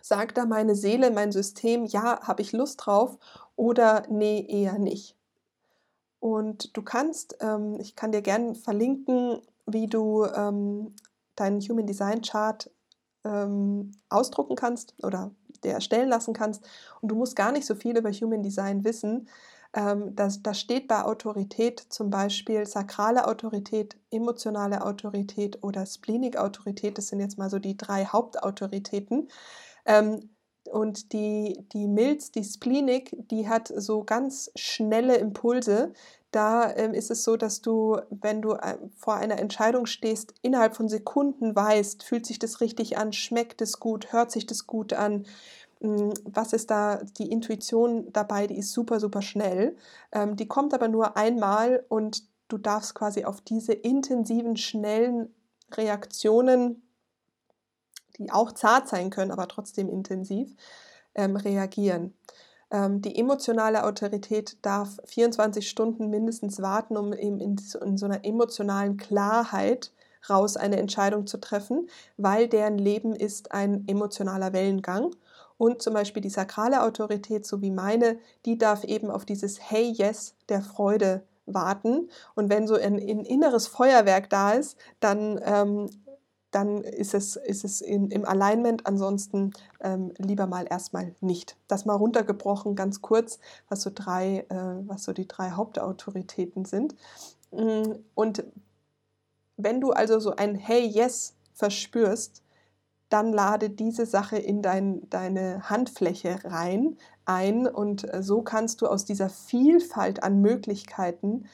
Sagt 0.00 0.36
da 0.36 0.46
meine 0.46 0.74
Seele, 0.74 1.10
mein 1.10 1.32
System, 1.32 1.84
ja, 1.84 2.20
habe 2.22 2.42
ich 2.42 2.52
Lust 2.52 2.84
drauf 2.84 3.18
oder 3.54 4.04
nee, 4.08 4.44
eher 4.48 4.78
nicht. 4.78 5.16
Und 6.18 6.76
du 6.76 6.82
kannst, 6.82 7.36
ähm, 7.40 7.78
ich 7.80 7.96
kann 7.96 8.12
dir 8.12 8.22
gerne 8.22 8.54
verlinken, 8.54 9.40
wie 9.66 9.86
du 9.86 10.24
ähm, 10.24 10.94
deinen 11.36 11.60
Human 11.60 11.86
Design 11.86 12.22
Chart 12.22 12.70
ähm, 13.24 13.92
ausdrucken 14.08 14.56
kannst 14.56 14.94
oder 15.02 15.32
dir 15.64 15.72
erstellen 15.72 16.08
lassen 16.08 16.34
kannst. 16.34 16.64
Und 17.00 17.08
du 17.08 17.14
musst 17.14 17.36
gar 17.36 17.52
nicht 17.52 17.66
so 17.66 17.74
viel 17.74 17.96
über 17.96 18.10
Human 18.10 18.42
Design 18.42 18.84
wissen. 18.84 19.28
Ähm, 19.74 20.14
das, 20.14 20.42
das 20.42 20.60
steht 20.60 20.88
bei 20.88 21.02
Autorität 21.04 21.80
zum 21.88 22.10
Beispiel 22.10 22.66
sakrale 22.66 23.26
Autorität, 23.26 23.96
emotionale 24.10 24.84
Autorität 24.84 25.62
oder 25.62 25.86
Splenic 25.86 26.36
Autorität. 26.36 26.98
Das 26.98 27.08
sind 27.08 27.20
jetzt 27.20 27.38
mal 27.38 27.50
so 27.50 27.58
die 27.58 27.76
drei 27.76 28.04
Hauptautoritäten. 28.04 29.28
Ähm, 29.86 30.30
und 30.70 31.12
die, 31.12 31.66
die 31.72 31.88
Milz, 31.88 32.30
die 32.30 32.44
Splenic, 32.44 33.16
die 33.30 33.48
hat 33.48 33.72
so 33.74 34.04
ganz 34.04 34.50
schnelle 34.54 35.16
Impulse. 35.16 35.92
Da 36.30 36.74
ähm, 36.76 36.94
ist 36.94 37.10
es 37.10 37.24
so, 37.24 37.36
dass 37.36 37.60
du, 37.60 37.98
wenn 38.10 38.40
du 38.40 38.52
äh, 38.52 38.78
vor 38.96 39.14
einer 39.14 39.38
Entscheidung 39.38 39.86
stehst, 39.86 40.34
innerhalb 40.40 40.76
von 40.76 40.88
Sekunden 40.88 41.54
weißt, 41.54 42.04
fühlt 42.04 42.26
sich 42.26 42.38
das 42.38 42.60
richtig 42.60 42.96
an, 42.96 43.12
schmeckt 43.12 43.60
es 43.60 43.80
gut, 43.80 44.12
hört 44.12 44.30
sich 44.30 44.46
das 44.46 44.66
gut 44.66 44.92
an, 44.92 45.26
was 45.82 46.52
ist 46.52 46.70
da 46.70 47.00
die 47.18 47.30
Intuition 47.30 48.12
dabei, 48.12 48.46
die 48.46 48.58
ist 48.58 48.72
super, 48.72 49.00
super 49.00 49.22
schnell. 49.22 49.76
Ähm, 50.12 50.36
die 50.36 50.46
kommt 50.46 50.74
aber 50.74 50.88
nur 50.88 51.16
einmal 51.16 51.84
und 51.88 52.24
du 52.48 52.58
darfst 52.58 52.94
quasi 52.94 53.24
auf 53.24 53.40
diese 53.40 53.72
intensiven, 53.72 54.56
schnellen 54.56 55.34
Reaktionen 55.72 56.82
die 58.18 58.30
auch 58.30 58.52
zart 58.52 58.88
sein 58.88 59.10
können, 59.10 59.30
aber 59.30 59.48
trotzdem 59.48 59.88
intensiv, 59.88 60.54
ähm, 61.14 61.36
reagieren. 61.36 62.14
Ähm, 62.70 63.02
die 63.02 63.18
emotionale 63.18 63.84
Autorität 63.84 64.56
darf 64.62 64.98
24 65.04 65.68
Stunden 65.68 66.08
mindestens 66.08 66.62
warten, 66.62 66.96
um 66.96 67.12
eben 67.12 67.40
in 67.40 67.58
so 67.58 68.06
einer 68.06 68.24
emotionalen 68.24 68.96
Klarheit 68.96 69.92
raus 70.30 70.56
eine 70.56 70.76
Entscheidung 70.76 71.26
zu 71.26 71.38
treffen, 71.38 71.88
weil 72.16 72.48
deren 72.48 72.78
Leben 72.78 73.14
ist 73.14 73.52
ein 73.52 73.86
emotionaler 73.88 74.52
Wellengang. 74.52 75.14
Und 75.62 75.80
zum 75.80 75.94
Beispiel 75.94 76.20
die 76.20 76.28
sakrale 76.28 76.82
Autorität, 76.82 77.46
so 77.46 77.62
wie 77.62 77.70
meine, 77.70 78.18
die 78.46 78.58
darf 78.58 78.82
eben 78.82 79.12
auf 79.12 79.24
dieses 79.24 79.70
Hey 79.70 79.92
Yes 79.92 80.34
der 80.48 80.60
Freude 80.60 81.22
warten. 81.46 82.10
Und 82.34 82.50
wenn 82.50 82.66
so 82.66 82.74
ein, 82.74 82.94
ein 82.94 83.24
inneres 83.24 83.68
Feuerwerk 83.68 84.28
da 84.28 84.54
ist, 84.54 84.76
dann 84.98 85.40
ähm, 85.44 85.88
dann 86.50 86.82
ist 86.82 87.14
es, 87.14 87.36
ist 87.36 87.64
es 87.64 87.80
in, 87.80 88.10
im 88.10 88.24
Alignment. 88.24 88.88
Ansonsten 88.88 89.52
ähm, 89.80 90.12
lieber 90.18 90.48
mal 90.48 90.66
erstmal 90.68 91.14
nicht. 91.20 91.56
Das 91.68 91.84
mal 91.84 91.94
runtergebrochen, 91.94 92.74
ganz 92.74 93.00
kurz, 93.00 93.38
was 93.68 93.82
so, 93.82 93.90
drei, 93.94 94.44
äh, 94.48 94.88
was 94.88 95.04
so 95.04 95.12
die 95.12 95.28
drei 95.28 95.52
Hauptautoritäten 95.52 96.64
sind. 96.64 96.96
Mm, 97.52 97.92
und 98.16 98.42
wenn 99.56 99.80
du 99.80 99.92
also 99.92 100.18
so 100.18 100.34
ein 100.34 100.56
Hey 100.56 100.84
Yes 100.84 101.34
verspürst, 101.54 102.41
dann 103.12 103.32
lade 103.32 103.70
diese 103.70 104.06
Sache 104.06 104.36
in 104.36 104.62
dein, 104.62 105.08
deine 105.10 105.68
Handfläche 105.68 106.38
rein 106.44 106.96
ein 107.24 107.66
und 107.66 108.12
äh, 108.12 108.22
so 108.22 108.42
kannst 108.42 108.82
du 108.82 108.86
aus 108.86 109.04
dieser 109.04 109.28
Vielfalt 109.28 110.22
an 110.22 110.40
Möglichkeiten 110.40 111.44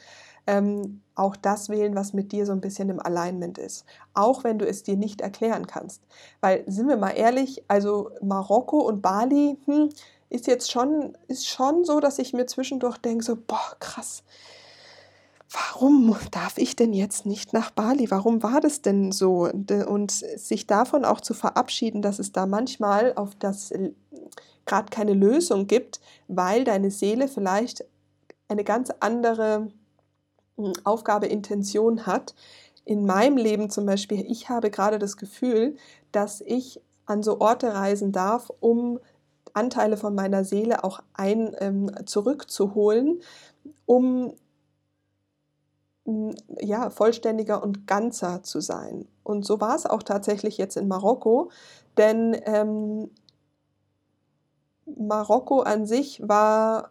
ähm, 0.48 1.02
auch 1.14 1.36
das 1.36 1.68
wählen, 1.68 1.94
was 1.94 2.14
mit 2.14 2.32
dir 2.32 2.46
so 2.46 2.52
ein 2.52 2.62
bisschen 2.62 2.88
im 2.88 3.00
Alignment 3.00 3.58
ist. 3.58 3.84
Auch 4.14 4.44
wenn 4.44 4.58
du 4.58 4.66
es 4.66 4.82
dir 4.82 4.96
nicht 4.96 5.20
erklären 5.20 5.66
kannst. 5.66 6.02
Weil, 6.40 6.64
sind 6.66 6.88
wir 6.88 6.96
mal 6.96 7.10
ehrlich, 7.10 7.64
also 7.68 8.10
Marokko 8.22 8.78
und 8.78 9.02
Bali 9.02 9.58
hm, 9.66 9.90
ist 10.30 10.46
jetzt 10.46 10.70
schon, 10.70 11.18
ist 11.26 11.46
schon 11.46 11.84
so, 11.84 12.00
dass 12.00 12.18
ich 12.18 12.32
mir 12.32 12.46
zwischendurch 12.46 12.96
denke, 12.96 13.24
so, 13.24 13.36
boah, 13.36 13.76
krass. 13.78 14.22
Warum 15.50 16.14
darf 16.31 16.59
ich 16.59 16.76
denn 16.76 16.93
jetzt 16.93 17.25
nicht 17.25 17.52
nach 17.52 17.71
Bali? 17.71 18.11
Warum 18.11 18.43
war 18.43 18.61
das 18.61 18.83
denn 18.83 19.12
so? 19.12 19.49
Und 19.49 20.11
sich 20.11 20.67
davon 20.67 21.05
auch 21.05 21.21
zu 21.21 21.33
verabschieden, 21.33 22.02
dass 22.02 22.19
es 22.19 22.33
da 22.33 22.47
manchmal 22.47 23.14
auf 23.14 23.35
das 23.35 23.73
gerade 24.67 24.90
keine 24.90 25.14
Lösung 25.14 25.67
gibt, 25.67 26.00
weil 26.28 26.64
deine 26.64 26.90
Seele 26.90 27.28
vielleicht 27.28 27.85
eine 28.49 28.64
ganz 28.64 28.90
andere 29.00 29.69
Aufgabe, 30.85 31.26
Intention 31.26 32.07
hat. 32.07 32.35
In 32.85 33.07
meinem 33.07 33.37
Leben 33.37 33.71
zum 33.71 33.87
Beispiel, 33.87 34.25
ich 34.31 34.49
habe 34.49 34.71
gerade 34.71 34.99
das 34.99 35.17
Gefühl, 35.17 35.76
dass 36.12 36.40
ich 36.40 36.81
an 37.07 37.23
so 37.23 37.40
Orte 37.40 37.73
reisen 37.75 38.12
darf, 38.12 38.50
um 38.61 38.99
Anteile 39.55 39.97
von 39.97 40.14
meiner 40.14 40.45
Seele 40.45 40.85
auch 40.85 41.00
ein, 41.14 41.55
ähm, 41.59 41.90
zurückzuholen, 42.07 43.21
um 43.87 44.35
ja, 46.60 46.90
vollständiger 46.90 47.62
und 47.62 47.86
ganzer 47.86 48.42
zu 48.42 48.60
sein. 48.60 49.06
Und 49.22 49.44
so 49.44 49.60
war 49.60 49.74
es 49.74 49.86
auch 49.86 50.02
tatsächlich 50.02 50.58
jetzt 50.58 50.76
in 50.76 50.88
Marokko, 50.88 51.50
denn 51.96 52.36
ähm, 52.44 53.10
Marokko 54.96 55.60
an 55.60 55.86
sich 55.86 56.26
war 56.26 56.90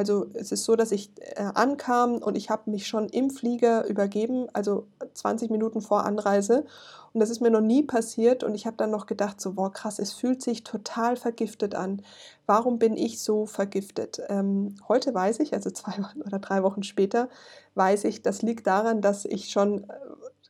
also 0.00 0.28
es 0.32 0.50
ist 0.50 0.64
so, 0.64 0.76
dass 0.76 0.92
ich 0.92 1.10
äh, 1.18 1.42
ankam 1.42 2.14
und 2.22 2.34
ich 2.34 2.48
habe 2.48 2.70
mich 2.70 2.86
schon 2.86 3.10
im 3.10 3.28
Flieger 3.28 3.86
übergeben, 3.86 4.48
also 4.54 4.86
20 5.12 5.50
Minuten 5.50 5.82
vor 5.82 6.06
Anreise. 6.06 6.64
Und 7.12 7.20
das 7.20 7.28
ist 7.28 7.42
mir 7.42 7.50
noch 7.50 7.60
nie 7.60 7.82
passiert. 7.82 8.42
Und 8.42 8.54
ich 8.54 8.64
habe 8.64 8.78
dann 8.78 8.90
noch 8.90 9.04
gedacht, 9.04 9.42
so, 9.42 9.52
boah, 9.52 9.70
krass, 9.70 9.98
es 9.98 10.14
fühlt 10.14 10.40
sich 10.40 10.64
total 10.64 11.16
vergiftet 11.16 11.74
an. 11.74 12.00
Warum 12.46 12.78
bin 12.78 12.96
ich 12.96 13.20
so 13.20 13.44
vergiftet? 13.44 14.22
Ähm, 14.30 14.74
heute 14.88 15.12
weiß 15.12 15.38
ich, 15.40 15.52
also 15.52 15.70
zwei 15.70 15.92
oder 16.24 16.38
drei 16.38 16.62
Wochen 16.62 16.82
später, 16.82 17.28
weiß 17.74 18.04
ich, 18.04 18.22
das 18.22 18.40
liegt 18.40 18.66
daran, 18.66 19.02
dass 19.02 19.26
ich 19.26 19.50
schon 19.50 19.84
äh, 19.84 19.86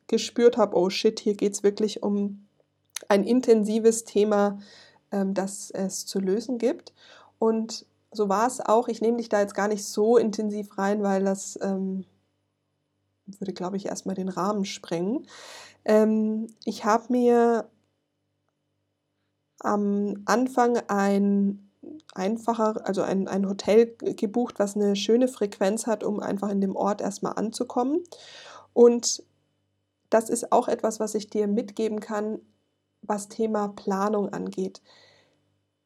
gespürt 0.06 0.58
habe, 0.58 0.76
oh 0.76 0.90
shit, 0.90 1.18
hier 1.18 1.34
geht 1.34 1.54
es 1.54 1.64
wirklich 1.64 2.04
um 2.04 2.46
ein 3.08 3.24
intensives 3.24 4.04
Thema, 4.04 4.60
ähm, 5.10 5.34
das 5.34 5.72
es 5.72 6.06
zu 6.06 6.20
lösen 6.20 6.58
gibt. 6.58 6.92
Und 7.40 7.86
so 8.12 8.28
war 8.28 8.46
es 8.46 8.60
auch. 8.60 8.88
Ich 8.88 9.00
nehme 9.00 9.18
dich 9.18 9.28
da 9.28 9.40
jetzt 9.40 9.54
gar 9.54 9.68
nicht 9.68 9.84
so 9.84 10.16
intensiv 10.16 10.76
rein, 10.78 11.02
weil 11.02 11.24
das 11.24 11.58
ähm, 11.62 12.04
würde, 13.26 13.52
glaube 13.52 13.76
ich, 13.76 13.86
erstmal 13.86 14.14
den 14.14 14.28
Rahmen 14.28 14.64
sprengen. 14.64 15.26
Ähm, 15.84 16.48
ich 16.64 16.84
habe 16.84 17.12
mir 17.12 17.70
am 19.60 20.22
Anfang 20.24 20.78
ein 20.88 21.70
einfacher, 22.14 22.86
also 22.86 23.02
ein, 23.02 23.28
ein 23.28 23.48
Hotel 23.48 23.94
gebucht, 23.96 24.58
was 24.58 24.74
eine 24.74 24.96
schöne 24.96 25.28
Frequenz 25.28 25.86
hat, 25.86 26.02
um 26.02 26.20
einfach 26.20 26.50
in 26.50 26.60
dem 26.60 26.76
Ort 26.76 27.00
erstmal 27.00 27.34
anzukommen. 27.34 28.02
Und 28.72 29.22
das 30.10 30.28
ist 30.28 30.50
auch 30.50 30.68
etwas, 30.68 30.98
was 30.98 31.14
ich 31.14 31.30
dir 31.30 31.46
mitgeben 31.46 32.00
kann, 32.00 32.40
was 33.02 33.28
Thema 33.28 33.68
Planung 33.68 34.30
angeht 34.30 34.82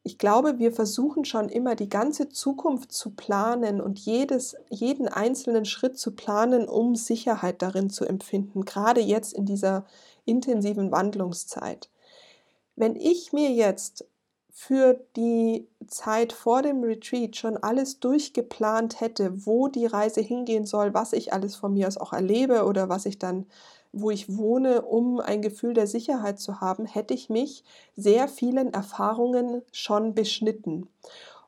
ich 0.07 0.19
glaube, 0.19 0.59
wir 0.59 0.71
versuchen 0.71 1.25
schon 1.25 1.49
immer 1.49 1.75
die 1.75 1.89
ganze 1.89 2.29
Zukunft 2.29 2.93
zu 2.93 3.11
planen 3.11 3.81
und 3.81 3.99
jedes, 3.99 4.55
jeden 4.69 5.09
einzelnen 5.09 5.65
Schritt 5.65 5.99
zu 5.99 6.15
planen, 6.15 6.69
um 6.69 6.95
Sicherheit 6.95 7.63
darin 7.63 7.89
zu 7.89 8.05
empfinden, 8.05 8.67
gerade 8.67 9.01
jetzt 9.01 9.33
in 9.33 9.47
dieser 9.47 9.87
intensiven 10.27 10.93
Wandlungszeit. 10.93 11.89
Wenn 12.77 12.97
ich 12.97 13.33
mir 13.33 13.51
jetzt 13.51 14.05
für 14.51 15.01
die 15.17 15.67
Zeit 15.87 16.35
vor 16.35 16.61
dem 16.61 16.85
Retreat 16.85 17.35
schon 17.37 17.57
alles 17.57 17.99
durchgeplant 17.99 19.01
hätte, 19.01 19.47
wo 19.47 19.69
die 19.69 19.87
Reise 19.87 20.21
hingehen 20.21 20.67
soll, 20.67 20.93
was 20.93 21.15
ich 21.15 21.33
alles 21.33 21.57
von 21.57 21.73
mir 21.73 21.89
aus 21.89 21.97
auch 21.97 22.13
erlebe 22.13 22.65
oder 22.67 22.91
was 22.91 23.07
ich 23.07 23.19
dann 23.19 23.47
wo 23.95 24.11
ich 24.11 24.37
wohne, 24.37 24.83
um 24.83 25.21
ein 25.21 25.43
Gefühl 25.43 25.75
der 25.75 25.87
Sicherheit 25.87 26.41
zu 26.41 26.61
haben, 26.61 26.87
hätte 26.87 27.15
ich 27.15 27.31
mich 27.31 27.65
sehr 27.97 28.29
vielen 28.29 28.73
Erfahrungen 28.73 29.63
schon 29.73 30.15
beschnitten. 30.15 30.89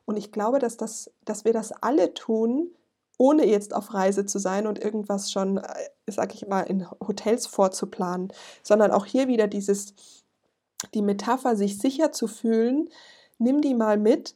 Und 0.05 0.17
ich 0.17 0.31
glaube, 0.31 0.59
dass, 0.59 0.77
das, 0.77 1.11
dass 1.25 1.45
wir 1.45 1.53
das 1.53 1.71
alle 1.71 2.13
tun, 2.13 2.69
ohne 3.17 3.45
jetzt 3.45 3.73
auf 3.73 3.93
Reise 3.93 4.25
zu 4.25 4.39
sein 4.39 4.67
und 4.67 4.79
irgendwas 4.79 5.31
schon, 5.31 5.57
äh, 5.57 5.89
sag 6.07 6.33
ich 6.33 6.47
mal, 6.47 6.61
in 6.61 6.89
Hotels 7.05 7.47
vorzuplanen, 7.47 8.31
sondern 8.63 8.91
auch 8.91 9.05
hier 9.05 9.27
wieder 9.27 9.47
dieses, 9.47 9.93
die 10.93 11.01
Metapher, 11.01 11.55
sich 11.55 11.79
sicher 11.79 12.11
zu 12.11 12.27
fühlen, 12.27 12.89
nimm 13.39 13.61
die 13.61 13.73
mal 13.73 13.97
mit 13.97 14.35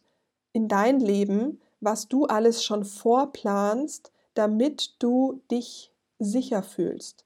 in 0.53 0.67
dein 0.67 0.99
Leben, 0.99 1.61
was 1.79 2.07
du 2.07 2.25
alles 2.25 2.63
schon 2.63 2.83
vorplanst, 2.83 4.11
damit 4.33 4.95
du 4.99 5.41
dich 5.49 5.91
sicher 6.19 6.63
fühlst. 6.63 7.25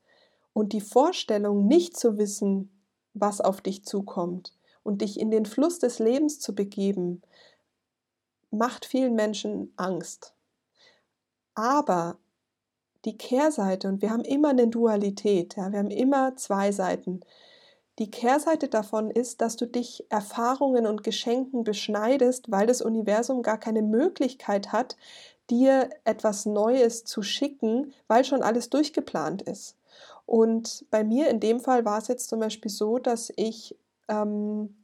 Und 0.56 0.72
die 0.72 0.80
Vorstellung, 0.80 1.68
nicht 1.68 1.98
zu 1.98 2.18
wissen, 2.18 2.72
was 3.14 3.42
auf 3.42 3.60
dich 3.60 3.84
zukommt 3.84 4.58
und 4.84 5.02
dich 5.02 5.20
in 5.20 5.30
den 5.30 5.46
Fluss 5.46 5.80
des 5.80 6.00
Lebens 6.00 6.40
zu 6.40 6.56
begeben, 6.56 7.22
macht 8.52 8.86
vielen 8.86 9.16
Menschen 9.16 9.74
Angst. 9.76 10.34
Aber 11.56 12.18
die 13.04 13.18
Kehrseite, 13.18 13.90
und 13.90 14.02
wir 14.02 14.12
haben 14.12 14.24
immer 14.24 14.52
eine 14.52 14.70
Dualität, 14.70 15.58
ja, 15.58 15.74
wir 15.74 15.80
haben 15.80 15.92
immer 15.92 16.38
zwei 16.38 16.72
Seiten. 16.72 17.20
Die 18.00 18.10
Kehrseite 18.10 18.70
davon 18.70 19.12
ist, 19.12 19.42
dass 19.42 19.58
du 19.58 19.66
dich 19.68 20.06
Erfahrungen 20.10 20.88
und 20.88 21.04
Geschenken 21.04 21.66
beschneidest, 21.66 22.50
weil 22.50 22.66
das 22.66 22.82
Universum 22.82 23.42
gar 23.42 23.58
keine 23.58 23.82
Möglichkeit 23.82 24.72
hat, 24.72 24.96
dir 25.50 25.90
etwas 26.06 26.46
Neues 26.46 27.04
zu 27.04 27.24
schicken, 27.24 27.94
weil 28.08 28.24
schon 28.24 28.42
alles 28.42 28.70
durchgeplant 28.70 29.42
ist. 29.42 29.76
Und 30.26 30.86
bei 30.90 31.04
mir 31.04 31.30
in 31.30 31.40
dem 31.40 31.60
Fall 31.60 31.86
war 31.86 32.00
es 32.00 32.08
jetzt 32.08 32.30
zum 32.30 32.40
Beispiel 32.40 32.72
so, 32.72 32.98
dass 32.98 33.32
ich 33.36 33.78
ähm, 34.08 34.76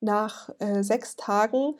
nach 0.00 0.50
äh, 0.58 0.82
sechs 0.82 1.16
Tagen 1.16 1.74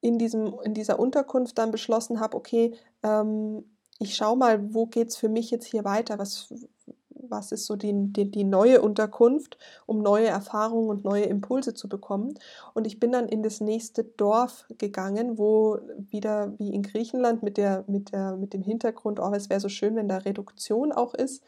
in, 0.00 0.18
diesem, 0.18 0.58
in 0.64 0.74
dieser 0.74 0.98
Unterkunft 0.98 1.58
dann 1.58 1.70
beschlossen 1.70 2.20
habe, 2.20 2.36
okay, 2.36 2.74
ähm, 3.02 3.64
ich 3.98 4.16
schaue 4.16 4.36
mal, 4.36 4.74
wo 4.74 4.86
geht 4.86 5.08
es 5.08 5.16
für 5.16 5.28
mich 5.28 5.50
jetzt 5.50 5.66
hier 5.66 5.84
weiter, 5.84 6.18
was, 6.18 6.52
was 7.32 7.50
ist 7.50 7.66
so 7.66 7.74
die, 7.74 7.92
die, 8.12 8.30
die, 8.30 8.44
neue 8.44 8.80
Unterkunft, 8.80 9.58
um 9.86 10.00
neue 10.00 10.28
Erfahrungen 10.28 10.88
und 10.88 11.04
neue 11.04 11.24
Impulse 11.24 11.74
zu 11.74 11.88
bekommen. 11.88 12.38
Und 12.74 12.86
ich 12.86 13.00
bin 13.00 13.10
dann 13.10 13.28
in 13.28 13.42
das 13.42 13.60
nächste 13.60 14.04
Dorf 14.04 14.66
gegangen, 14.78 15.38
wo 15.38 15.80
wieder 16.10 16.56
wie 16.58 16.72
in 16.72 16.82
Griechenland 16.82 17.42
mit, 17.42 17.56
der, 17.56 17.84
mit, 17.88 18.12
der, 18.12 18.36
mit 18.36 18.52
dem 18.52 18.62
Hintergrund, 18.62 19.18
oh, 19.18 19.32
es 19.32 19.50
wäre 19.50 19.58
so 19.58 19.68
schön, 19.68 19.96
wenn 19.96 20.08
da 20.08 20.18
Reduktion 20.18 20.92
auch 20.92 21.14
ist, 21.14 21.42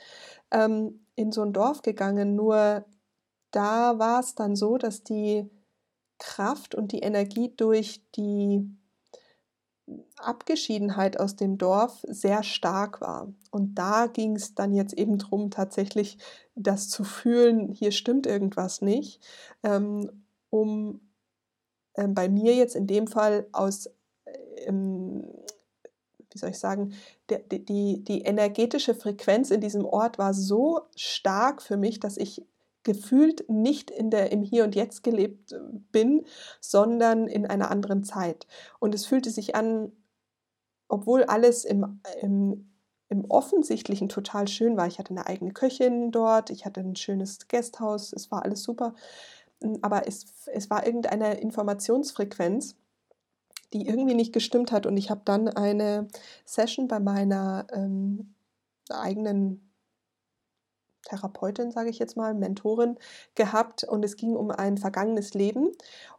ähm, 0.50 1.06
in 1.14 1.30
so 1.30 1.42
ein 1.42 1.52
Dorf 1.52 1.82
gegangen. 1.82 2.34
Nur 2.34 2.84
da 3.52 3.98
war 4.00 4.18
es 4.18 4.34
dann 4.34 4.56
so, 4.56 4.78
dass 4.78 5.04
die 5.04 5.48
Kraft 6.18 6.74
und 6.74 6.92
die 6.92 7.00
Energie 7.00 7.52
durch 7.56 8.02
die 8.16 8.68
Abgeschiedenheit 10.16 11.20
aus 11.20 11.36
dem 11.36 11.58
Dorf 11.58 12.04
sehr 12.08 12.42
stark 12.42 13.00
war. 13.00 13.32
Und 13.50 13.74
da 13.74 14.06
ging 14.06 14.36
es 14.36 14.54
dann 14.54 14.72
jetzt 14.72 14.94
eben 14.94 15.18
darum, 15.18 15.50
tatsächlich 15.50 16.18
das 16.54 16.88
zu 16.88 17.04
fühlen, 17.04 17.68
hier 17.68 17.92
stimmt 17.92 18.26
irgendwas 18.26 18.80
nicht, 18.80 19.20
ähm, 19.62 20.24
um 20.50 21.00
ähm, 21.96 22.14
bei 22.14 22.28
mir 22.28 22.54
jetzt 22.54 22.76
in 22.76 22.86
dem 22.86 23.06
Fall 23.06 23.46
aus, 23.52 23.90
ähm, 24.66 25.24
wie 26.30 26.38
soll 26.38 26.50
ich 26.50 26.58
sagen, 26.58 26.94
der, 27.28 27.40
die, 27.40 28.02
die 28.02 28.22
energetische 28.22 28.94
Frequenz 28.94 29.50
in 29.50 29.60
diesem 29.60 29.84
Ort 29.84 30.18
war 30.18 30.32
so 30.34 30.82
stark 30.96 31.60
für 31.62 31.76
mich, 31.76 32.00
dass 32.00 32.16
ich 32.16 32.44
gefühlt 32.84 33.48
nicht 33.48 33.90
in 33.90 34.10
der, 34.10 34.30
im 34.30 34.42
Hier 34.42 34.64
und 34.64 34.74
Jetzt 34.74 35.02
gelebt 35.02 35.52
äh, 35.52 35.58
bin, 35.90 36.24
sondern 36.60 37.26
in 37.26 37.46
einer 37.46 37.70
anderen 37.70 38.04
Zeit. 38.04 38.46
Und 38.78 38.94
es 38.94 39.06
fühlte 39.06 39.30
sich 39.30 39.56
an, 39.56 39.92
obwohl 40.88 41.24
alles 41.24 41.64
im, 41.64 42.00
im, 42.20 42.70
im 43.08 43.24
Offensichtlichen 43.30 44.08
total 44.08 44.46
schön 44.48 44.76
war. 44.76 44.86
Ich 44.86 44.98
hatte 44.98 45.10
eine 45.10 45.26
eigene 45.26 45.52
Köchin 45.52 46.12
dort, 46.12 46.50
ich 46.50 46.64
hatte 46.64 46.80
ein 46.80 46.96
schönes 46.96 47.48
Gasthaus, 47.48 48.12
es 48.12 48.30
war 48.30 48.44
alles 48.44 48.62
super. 48.62 48.94
Hm, 49.62 49.78
aber 49.82 50.06
es, 50.06 50.26
es 50.46 50.70
war 50.70 50.86
irgendeine 50.86 51.40
Informationsfrequenz, 51.40 52.76
die 53.72 53.86
irgendwie 53.88 54.14
nicht 54.14 54.32
gestimmt 54.32 54.72
hat. 54.72 54.86
Und 54.86 54.96
ich 54.96 55.10
habe 55.10 55.22
dann 55.24 55.48
eine 55.48 56.08
Session 56.44 56.86
bei 56.86 57.00
meiner 57.00 57.66
ähm, 57.72 58.34
eigenen 58.90 59.63
Therapeutin, 61.04 61.70
sage 61.70 61.90
ich 61.90 61.98
jetzt 61.98 62.16
mal, 62.16 62.34
Mentorin 62.34 62.96
gehabt 63.34 63.84
und 63.84 64.04
es 64.04 64.16
ging 64.16 64.34
um 64.36 64.50
ein 64.50 64.78
vergangenes 64.78 65.34
Leben. 65.34 65.70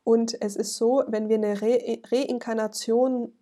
Und 0.03 0.39
es 0.41 0.55
ist 0.55 0.75
so, 0.75 1.03
wenn 1.07 1.29
wir 1.29 1.37
eine 1.37 1.61
Re 1.61 1.99
Reinkarnation, 2.11 3.33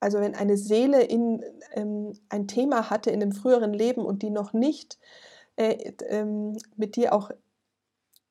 also 0.00 0.20
wenn 0.20 0.34
eine 0.34 0.56
Seele 0.56 1.02
in, 1.02 1.42
ähm, 1.72 2.12
ein 2.28 2.46
Thema 2.48 2.90
hatte 2.90 3.10
in 3.10 3.22
einem 3.22 3.32
früheren 3.32 3.72
Leben 3.72 4.04
und 4.04 4.22
die 4.22 4.30
noch 4.30 4.52
nicht 4.52 4.98
äh, 5.56 5.92
ähm, 6.08 6.56
mit 6.76 6.96
dir 6.96 7.12
auch 7.14 7.30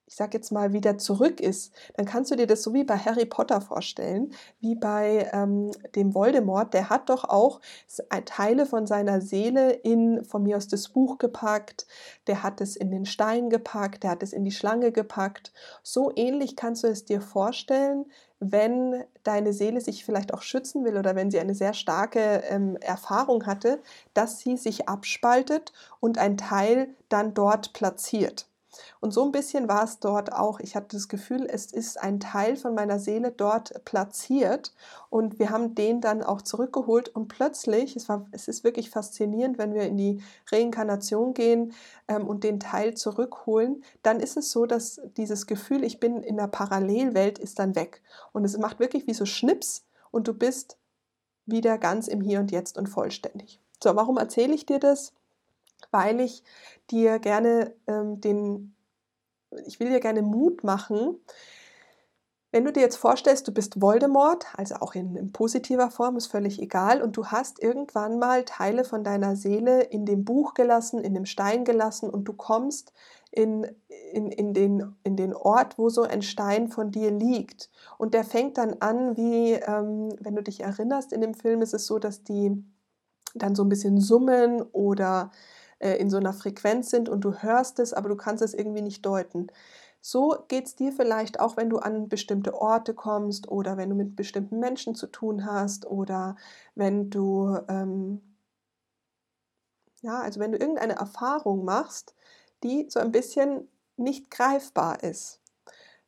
ich 0.08 0.16
sag 0.16 0.34
jetzt 0.34 0.52
mal, 0.52 0.72
wieder 0.72 0.98
zurück 0.98 1.40
ist, 1.40 1.74
dann 1.96 2.06
kannst 2.06 2.30
du 2.30 2.36
dir 2.36 2.46
das 2.46 2.62
so 2.62 2.74
wie 2.74 2.84
bei 2.84 2.98
Harry 2.98 3.26
Potter 3.26 3.60
vorstellen, 3.60 4.34
wie 4.60 4.76
bei 4.76 5.30
ähm, 5.34 5.72
dem 5.96 6.14
Voldemort. 6.14 6.74
Der 6.74 6.90
hat 6.90 7.10
doch 7.10 7.24
auch 7.24 7.60
Teile 8.26 8.66
von 8.66 8.86
seiner 8.86 9.22
Seele 9.22 9.72
in, 9.72 10.24
von 10.24 10.44
mir 10.44 10.58
aus 10.58 10.68
das 10.68 10.90
Buch 10.90 11.18
gepackt, 11.18 11.88
der 12.28 12.44
hat 12.44 12.62
es 12.62 12.76
in 12.76 12.92
den 12.92 13.06
Stein 13.06 13.50
gepackt, 13.50 14.04
der 14.04 14.12
hat 14.12 14.24
es 14.24 14.32
in 14.32 14.46
die 14.46 14.52
Schlange 14.52 14.92
gepackt. 14.92 15.52
So 15.82 16.12
ähnlich 16.16 16.56
kannst 16.56 16.84
du 16.84 16.88
es 16.88 17.06
dir 17.06 17.22
vorstellen, 17.22 18.06
wenn 18.40 19.04
deine 19.24 19.54
Seele 19.54 19.82
sich 19.82 20.06
vielleicht 20.06 20.34
auch 20.34 20.42
schützen 20.42 20.84
will 20.86 20.98
oder 20.98 21.16
wenn 21.16 21.32
sie 21.32 21.40
eine 21.40 21.56
sehr 21.56 21.74
starke 21.74 22.44
ähm, 22.50 22.78
Erfahrung 22.78 23.46
hatte, 23.46 23.82
dass 24.14 24.40
sie 24.40 24.58
sich 24.58 24.88
abspaltet 24.88 25.74
und 26.00 26.18
ein 26.18 26.38
Teil 26.38 26.90
dann 27.10 27.34
dort 27.34 27.74
platziert. 27.74 28.48
Und 29.00 29.12
so 29.12 29.24
ein 29.24 29.32
bisschen 29.32 29.68
war 29.68 29.84
es 29.84 30.00
dort 30.00 30.34
auch. 30.34 30.60
Ich 30.60 30.76
hatte 30.76 30.96
das 30.96 31.08
Gefühl, 31.08 31.48
es 31.50 31.72
ist 31.72 32.00
ein 32.00 32.20
Teil 32.20 32.56
von 32.56 32.76
meiner 32.76 33.00
Seele 33.00 33.32
dort 33.32 33.84
platziert 33.86 34.74
und 35.10 35.40
wir 35.40 35.50
haben 35.50 35.76
den 35.76 36.02
dann 36.02 36.24
auch 36.24 36.42
zurückgeholt 36.42 37.10
und 37.10 37.28
plötzlich, 37.28 37.96
es, 37.96 38.10
war, 38.10 38.26
es 38.32 38.48
ist 38.48 38.64
wirklich 38.64 38.90
faszinierend, 38.90 39.58
wenn 39.58 39.74
wir 39.74 39.84
in 39.84 39.98
die 39.98 40.22
Reinkarnation 40.52 41.34
gehen 41.34 41.74
ähm, 42.08 42.28
und 42.28 42.44
den 42.44 42.60
Teil 42.60 42.96
zurückholen, 42.96 43.84
dann 44.04 44.20
ist 44.20 44.38
es 44.38 44.52
so, 44.52 44.66
dass 44.66 45.02
dieses 45.18 45.48
Gefühl, 45.48 45.84
ich 45.84 46.00
bin 46.00 46.24
in 46.24 46.38
der 46.38 46.48
Parallelwelt, 46.48 47.40
ist 47.40 47.60
dann 47.60 47.76
weg. 47.76 48.02
Und 48.34 48.46
es 48.46 48.58
macht 48.58 48.80
wirklich 48.80 49.08
wie 49.08 49.14
so 49.14 49.26
Schnips 49.26 49.86
und 50.12 50.28
du 50.28 50.34
bist 50.34 50.78
wieder 51.46 51.78
ganz 51.78 52.08
im 52.08 52.22
Hier 52.22 52.40
und 52.40 52.52
Jetzt 52.52 52.78
und 52.78 52.88
vollständig. 52.88 53.60
So, 53.84 53.96
warum 53.96 54.18
erzähle 54.18 54.54
ich 54.54 54.66
dir 54.66 54.80
das? 54.80 55.14
Weil 55.92 56.20
ich 56.20 56.44
dir 56.92 57.20
gerne 57.20 57.74
ähm, 57.88 58.22
den, 58.22 58.76
ich 59.66 59.80
will 59.80 59.90
dir 59.90 60.00
gerne 60.00 60.22
Mut 60.22 60.64
machen, 60.64 61.20
wenn 62.56 62.64
du 62.64 62.72
dir 62.72 62.80
jetzt 62.80 62.96
vorstellst, 62.96 63.46
du 63.50 63.52
bist 63.52 63.82
Voldemort, 63.82 64.46
also 64.56 64.76
auch 64.76 64.96
in, 64.96 65.18
in, 65.18 65.34
positiver 65.34 65.92
Form, 65.92 66.16
ist 66.16 66.28
völlig 66.28 66.62
egal, 66.62 67.02
und 67.02 67.18
du 67.18 67.26
hast 67.26 67.62
irgendwann 67.62 68.18
mal 68.18 68.46
Teile 68.46 68.86
von 68.86 69.04
deiner 69.04 69.36
Seele 69.36 69.82
in 69.82 70.06
dem 70.06 70.24
Buch 70.24 70.54
gelassen, 70.54 71.02
in 71.02 71.14
dem 71.14 71.26
Stein 71.26 71.66
gelassen 71.66 72.10
und 72.10 72.24
du 72.24 72.32
kommst 72.32 72.94
in, 73.30 73.68
in, 74.14 74.32
in, 74.32 74.54
den, 74.54 74.96
in 75.04 75.18
den 75.18 75.34
Ort, 75.34 75.78
wo 75.78 75.90
so 75.90 76.04
ein 76.04 76.22
Stein 76.22 76.70
von 76.70 76.92
dir 76.92 77.12
liegt. 77.12 77.70
Und 77.98 78.14
der 78.14 78.24
fängt 78.24 78.58
dann 78.58 78.76
an, 78.80 79.18
wie, 79.18 79.52
ähm, 79.56 80.16
wenn 80.22 80.38
du 80.38 80.42
dich 80.42 80.62
erinnerst, 80.62 81.12
in 81.12 81.20
dem 81.20 81.34
Film 81.34 81.62
ist 81.62 81.74
es 81.74 81.86
so, 81.86 82.00
dass 82.00 82.24
die 82.24 82.64
dann 83.34 83.54
so 83.54 83.66
ein 83.66 83.70
bisschen 83.70 84.00
summen 84.00 84.62
oder 84.62 85.30
äh, 85.80 85.96
in 85.98 86.10
so 86.10 86.18
einer 86.18 86.34
Frequenz 86.34 86.90
sind 86.90 87.10
und 87.10 87.22
du 87.22 87.34
hörst 87.34 87.80
es, 87.80 87.94
aber 87.94 88.10
du 88.10 88.16
kannst 88.16 88.44
es 88.44 88.54
irgendwie 88.54 88.82
nicht 88.82 89.06
deuten. 89.06 89.48
So 90.02 90.38
geht 90.48 90.68
es 90.68 90.76
dir 90.76 90.92
vielleicht 90.92 91.40
auch, 91.40 91.58
wenn 91.58 91.70
du 91.70 91.80
an 91.80 92.10
bestimmte 92.10 92.54
Orte 92.54 92.94
kommst 92.94 93.48
oder 93.48 93.76
wenn 93.78 93.90
du 93.90 93.96
mit 93.96 94.16
bestimmten 94.16 94.60
Menschen 94.60 94.94
zu 94.96 95.08
tun 95.08 95.46
hast 95.46 95.88
oder 95.88 96.36
wenn 96.76 97.10
du, 97.10 97.58
ähm, 97.68 98.22
ja, 100.02 100.20
also 100.22 100.40
wenn 100.40 100.52
du 100.52 100.60
irgendeine 100.60 100.94
Erfahrung 100.94 101.66
machst, 101.66 102.14
die 102.64 102.86
so 102.90 103.00
ein 103.00 103.12
bisschen 103.12 103.68
nicht 103.98 104.30
greifbar 104.30 105.04
ist, 105.04 105.42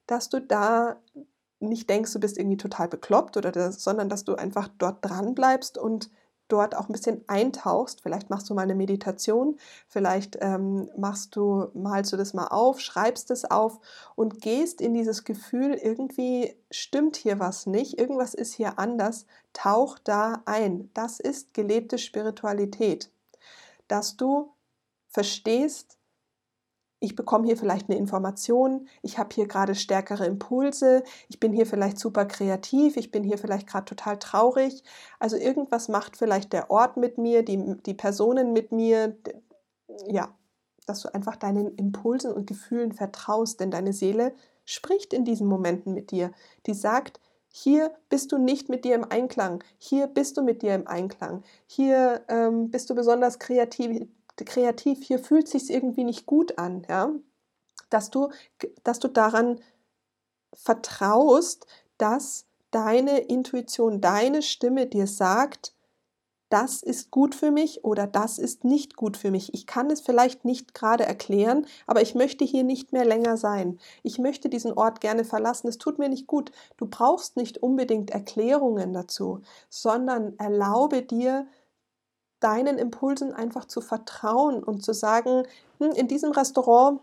dass 0.05 0.29
du 0.29 0.41
da 0.41 0.97
nicht 1.59 1.89
denkst, 1.89 2.13
du 2.13 2.19
bist 2.19 2.37
irgendwie 2.37 2.57
total 2.57 2.87
bekloppt 2.87 3.37
oder 3.37 3.51
das, 3.51 3.83
sondern 3.83 4.09
dass 4.09 4.23
du 4.23 4.35
einfach 4.35 4.69
dort 4.77 5.03
dran 5.03 5.33
bleibst 5.33 5.77
und 5.77 6.11
dort 6.47 6.75
auch 6.75 6.89
ein 6.89 6.93
bisschen 6.93 7.23
eintauchst. 7.27 8.01
Vielleicht 8.01 8.29
machst 8.29 8.49
du 8.49 8.53
mal 8.53 8.61
eine 8.63 8.75
Meditation, 8.75 9.57
vielleicht 9.87 10.37
ähm, 10.41 10.89
machst 10.97 11.35
du, 11.35 11.67
malst 11.73 12.13
du 12.13 12.17
das 12.17 12.33
mal 12.33 12.47
auf, 12.47 12.79
schreibst 12.79 13.31
es 13.31 13.45
auf 13.45 13.79
und 14.15 14.41
gehst 14.41 14.81
in 14.81 14.93
dieses 14.93 15.23
Gefühl, 15.23 15.73
irgendwie 15.73 16.55
stimmt 16.71 17.15
hier 17.15 17.39
was 17.39 17.65
nicht, 17.65 17.99
irgendwas 17.99 18.33
ist 18.33 18.53
hier 18.53 18.79
anders, 18.79 19.25
tauch 19.53 19.97
da 19.99 20.41
ein. 20.45 20.89
Das 20.93 21.19
ist 21.19 21.53
gelebte 21.53 21.97
Spiritualität. 21.97 23.11
Dass 23.87 24.17
du 24.17 24.51
verstehst, 25.07 25.96
ich 26.99 27.15
bekomme 27.15 27.45
hier 27.45 27.57
vielleicht 27.57 27.89
eine 27.89 27.97
Information, 27.97 28.87
ich 29.01 29.17
habe 29.17 29.29
hier 29.33 29.47
gerade 29.47 29.75
stärkere 29.75 30.25
Impulse, 30.25 31.03
ich 31.29 31.39
bin 31.39 31.53
hier 31.53 31.65
vielleicht 31.65 31.99
super 31.99 32.25
kreativ, 32.25 32.97
ich 32.97 33.11
bin 33.11 33.23
hier 33.23 33.37
vielleicht 33.37 33.67
gerade 33.67 33.85
total 33.85 34.17
traurig. 34.17 34.83
Also 35.19 35.37
irgendwas 35.37 35.89
macht 35.89 36.17
vielleicht 36.17 36.53
der 36.53 36.71
Ort 36.71 36.97
mit 36.97 37.17
mir, 37.17 37.43
die, 37.43 37.77
die 37.85 37.93
Personen 37.93 38.53
mit 38.53 38.71
mir. 38.71 39.15
Ja, 40.07 40.33
dass 40.85 41.01
du 41.01 41.13
einfach 41.13 41.35
deinen 41.35 41.75
Impulsen 41.75 42.31
und 42.31 42.47
Gefühlen 42.47 42.93
vertraust, 42.93 43.59
denn 43.59 43.71
deine 43.71 43.93
Seele 43.93 44.33
spricht 44.65 45.13
in 45.13 45.25
diesen 45.25 45.47
Momenten 45.47 45.93
mit 45.93 46.11
dir. 46.11 46.31
Die 46.65 46.73
sagt, 46.73 47.19
hier 47.49 47.91
bist 48.09 48.31
du 48.31 48.37
nicht 48.37 48.69
mit 48.69 48.85
dir 48.85 48.95
im 48.95 49.03
Einklang, 49.03 49.63
hier 49.77 50.07
bist 50.07 50.37
du 50.37 50.41
mit 50.41 50.61
dir 50.61 50.75
im 50.75 50.87
Einklang, 50.87 51.43
hier 51.65 52.21
ähm, 52.27 52.69
bist 52.69 52.89
du 52.89 52.95
besonders 52.95 53.39
kreativ, 53.39 54.07
kreativ, 54.45 55.03
hier 55.03 55.19
fühlt 55.19 55.47
sich 55.47 55.69
irgendwie 55.69 56.03
nicht 56.03 56.25
gut 56.25 56.57
an, 56.57 56.85
ja, 56.89 57.11
dass 57.89 58.09
du, 58.09 58.29
dass 58.83 58.99
du 58.99 59.07
daran 59.07 59.59
vertraust, 60.53 61.65
dass 61.97 62.45
deine 62.71 63.19
Intuition, 63.19 64.01
deine 64.01 64.41
Stimme 64.41 64.87
dir 64.87 65.07
sagt, 65.07 65.73
das 66.49 66.81
ist 66.81 67.11
gut 67.11 67.35
für 67.35 67.51
mich 67.51 67.83
oder 67.83 68.07
das 68.07 68.37
ist 68.37 68.63
nicht 68.63 68.95
gut 68.95 69.17
für 69.17 69.31
mich. 69.31 69.53
Ich 69.53 69.67
kann 69.67 69.91
es 69.91 69.99
vielleicht 69.99 70.45
nicht 70.45 70.73
gerade 70.73 71.05
erklären, 71.05 71.65
aber 71.87 72.01
ich 72.01 72.15
möchte 72.15 72.45
hier 72.45 72.63
nicht 72.63 72.93
mehr 72.93 73.03
länger 73.03 73.35
sein. 73.35 73.79
Ich 74.01 74.17
möchte 74.17 74.47
diesen 74.47 74.71
Ort 74.71 75.01
gerne 75.01 75.25
verlassen. 75.25 75.67
Es 75.67 75.77
tut 75.77 75.99
mir 75.99 76.07
nicht 76.07 76.25
gut. 76.25 76.51
Du 76.77 76.87
brauchst 76.87 77.35
nicht 77.35 77.57
unbedingt 77.57 78.11
Erklärungen 78.11 78.93
dazu, 78.93 79.41
sondern 79.69 80.39
erlaube 80.39 81.01
dir 81.01 81.47
deinen 82.39 82.77
Impulsen 82.77 83.33
einfach 83.33 83.65
zu 83.65 83.81
vertrauen 83.81 84.63
und 84.63 84.83
zu 84.83 84.93
sagen, 84.93 85.43
hm, 85.79 85.91
in 85.91 86.07
diesem 86.07 86.31
Restaurant, 86.31 87.01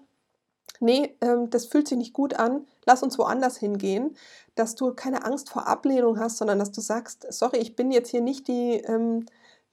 nee, 0.81 1.17
ähm, 1.21 1.51
das 1.51 1.67
fühlt 1.67 1.89
sich 1.89 1.99
nicht 1.99 2.13
gut 2.13 2.35
an, 2.35 2.67
lass 2.87 3.03
uns 3.03 3.19
woanders 3.19 3.57
hingehen, 3.57 4.17
dass 4.55 4.75
du 4.75 4.93
keine 4.95 5.25
Angst 5.25 5.51
vor 5.51 5.67
Ablehnung 5.67 6.19
hast, 6.19 6.39
sondern 6.39 6.59
dass 6.59 6.71
du 6.71 6.81
sagst, 6.81 7.27
sorry, 7.31 7.59
ich 7.59 7.77
bin 7.77 7.91
jetzt 7.91 8.11
hier 8.11 8.21
nicht 8.21 8.49
die, 8.49 8.75
ähm, 8.75 9.27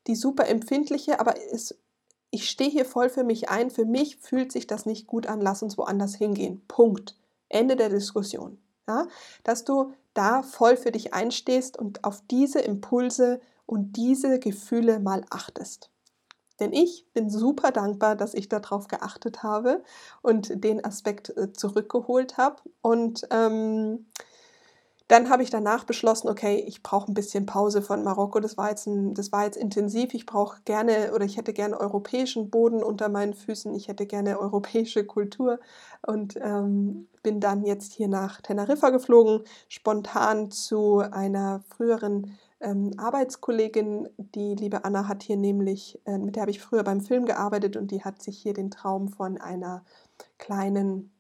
die 0.08 0.16
super 0.16 0.48
empfindliche, 0.48 1.20
aber 1.20 1.36
es, 1.52 1.76
ich 2.32 2.50
stehe 2.50 2.70
hier 2.70 2.86
voll 2.86 3.10
für 3.10 3.24
mich 3.24 3.50
ein, 3.50 3.70
für 3.70 3.86
mich 3.86 4.18
fühlt 4.18 4.52
sich 4.52 4.66
das 4.66 4.86
nicht 4.86 5.06
gut 5.06 5.28
an, 5.28 5.42
lass 5.42 5.62
uns 5.62 5.78
woanders 5.78 6.16
hingehen. 6.16 6.62
Punkt. 6.68 7.16
Ende 7.50 7.76
der 7.76 7.90
Diskussion. 7.90 8.58
Ja? 8.88 9.08
Dass 9.44 9.64
du 9.64 9.94
da 10.14 10.42
voll 10.42 10.78
für 10.78 10.92
dich 10.92 11.14
einstehst 11.14 11.78
und 11.78 12.04
auf 12.04 12.22
diese 12.30 12.60
Impulse 12.60 13.42
und 13.72 13.94
diese 13.96 14.38
Gefühle 14.38 15.00
mal 15.00 15.24
achtest. 15.30 15.90
Denn 16.60 16.74
ich 16.74 17.08
bin 17.14 17.30
super 17.30 17.72
dankbar, 17.72 18.18
dass 18.18 18.34
ich 18.34 18.50
darauf 18.50 18.90
geachtet 18.90 19.44
habe 19.44 19.82
und 20.22 20.62
den 20.62 20.84
Aspekt 20.84 21.30
äh, 21.38 21.54
zurückgeholt 21.54 22.36
habe. 22.38 22.58
Und 22.82 23.26
ähm, 23.32 24.08
dann 25.08 25.30
habe 25.30 25.44
ich 25.44 25.52
danach 25.52 25.86
beschlossen, 25.86 26.28
okay, 26.28 26.62
ich 26.68 26.84
brauche 26.84 27.10
ein 27.10 27.14
bisschen 27.14 27.46
Pause 27.46 27.82
von 27.82 28.04
Marokko. 28.04 28.42
Das 28.42 28.58
war 28.58 28.70
jetzt, 28.70 28.88
ein, 28.88 29.14
das 29.14 29.32
war 29.32 29.46
jetzt 29.46 29.58
intensiv. 29.58 30.14
Ich 30.14 30.26
brauche 30.26 30.62
gerne 30.66 31.14
oder 31.16 31.24
ich 31.24 31.38
hätte 31.38 31.54
gerne 31.54 31.80
europäischen 31.80 32.50
Boden 32.50 32.84
unter 32.84 33.08
meinen 33.08 33.34
Füßen. 33.34 33.74
Ich 33.74 33.88
hätte 33.88 34.06
gerne 34.06 34.38
europäische 34.38 35.06
Kultur 35.06 35.62
und 36.06 36.36
ähm, 36.42 37.08
bin 37.24 37.40
dann 37.40 37.64
jetzt 37.64 37.94
hier 37.94 38.10
nach 38.10 38.42
Teneriffa 38.42 38.90
geflogen, 38.90 39.46
spontan 39.70 40.52
zu 40.52 41.00
einer 41.00 41.64
früheren 41.70 42.38
ähm, 42.62 42.92
Arbeitskollegin, 42.98 44.08
die 44.18 44.56
liebe 44.56 44.86
Anna 44.86 45.08
hat 45.08 45.24
hier 45.24 45.38
nämlich, 45.38 46.00
äh, 46.06 46.18
mit 46.18 46.36
der 46.36 46.42
habe 46.42 46.52
ich 46.52 46.62
früher 46.62 46.84
beim 46.84 47.02
Film 47.02 47.26
gearbeitet 47.26 47.76
und 47.76 47.92
die 47.92 48.04
hat 48.04 48.22
sich 48.22 48.38
hier 48.38 48.54
den 48.54 48.72
Traum 48.72 49.10
von 49.10 49.40
einer 49.40 49.84
kleinen 50.38 51.12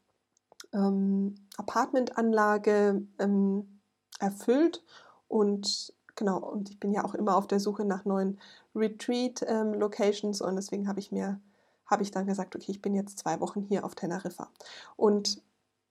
ähm, 0.73 1.35
Apartmentanlage 1.57 3.01
ähm, 3.19 3.81
erfüllt 4.19 4.83
und 5.27 5.93
genau, 6.15 6.37
und 6.37 6.69
ich 6.69 6.79
bin 6.79 6.91
ja 6.91 7.03
auch 7.03 7.15
immer 7.15 7.35
auf 7.35 7.47
der 7.47 7.59
Suche 7.59 7.85
nach 7.85 8.05
neuen 8.05 8.39
Retreat-Locations 8.75 10.41
ähm, 10.41 10.47
und 10.47 10.55
deswegen 10.55 10.87
habe 10.87 10.99
ich 10.99 11.11
mir, 11.11 11.39
habe 11.85 12.03
ich 12.03 12.11
dann 12.11 12.27
gesagt, 12.27 12.55
okay, 12.55 12.71
ich 12.71 12.81
bin 12.81 12.93
jetzt 12.93 13.17
zwei 13.19 13.39
Wochen 13.39 13.61
hier 13.63 13.83
auf 13.83 13.95
Teneriffa. 13.95 14.49
Und 14.95 15.41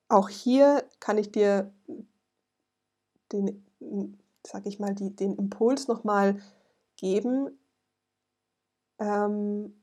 auch 0.09 0.29
hier 0.29 0.85
kann 1.01 1.19
ich 1.19 1.33
dir 1.33 1.73
den 3.33 3.65
sage 4.47 4.69
ich 4.69 4.79
mal, 4.79 4.95
die, 4.95 5.15
den 5.15 5.35
Impuls 5.37 5.89
nochmal 5.89 6.41
geben. 6.97 7.59
Ähm, 8.99 9.81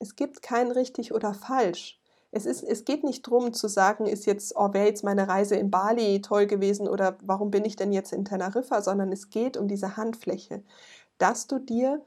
es 0.00 0.16
gibt 0.16 0.42
kein 0.42 0.70
richtig 0.70 1.12
oder 1.12 1.34
falsch. 1.34 2.00
Es, 2.30 2.44
ist, 2.44 2.62
es 2.62 2.84
geht 2.84 3.04
nicht 3.04 3.26
darum 3.26 3.54
zu 3.54 3.68
sagen, 3.68 4.06
ist 4.06 4.26
jetzt, 4.26 4.54
oh, 4.54 4.72
wäre 4.74 4.86
jetzt 4.86 5.02
meine 5.02 5.28
Reise 5.28 5.56
in 5.56 5.70
Bali 5.70 6.20
toll 6.20 6.46
gewesen 6.46 6.86
oder 6.86 7.16
warum 7.22 7.50
bin 7.50 7.64
ich 7.64 7.76
denn 7.76 7.92
jetzt 7.92 8.12
in 8.12 8.24
Teneriffa, 8.24 8.82
sondern 8.82 9.12
es 9.12 9.30
geht 9.30 9.56
um 9.56 9.66
diese 9.66 9.96
Handfläche, 9.96 10.62
dass 11.16 11.46
du 11.46 11.58
dir 11.58 12.04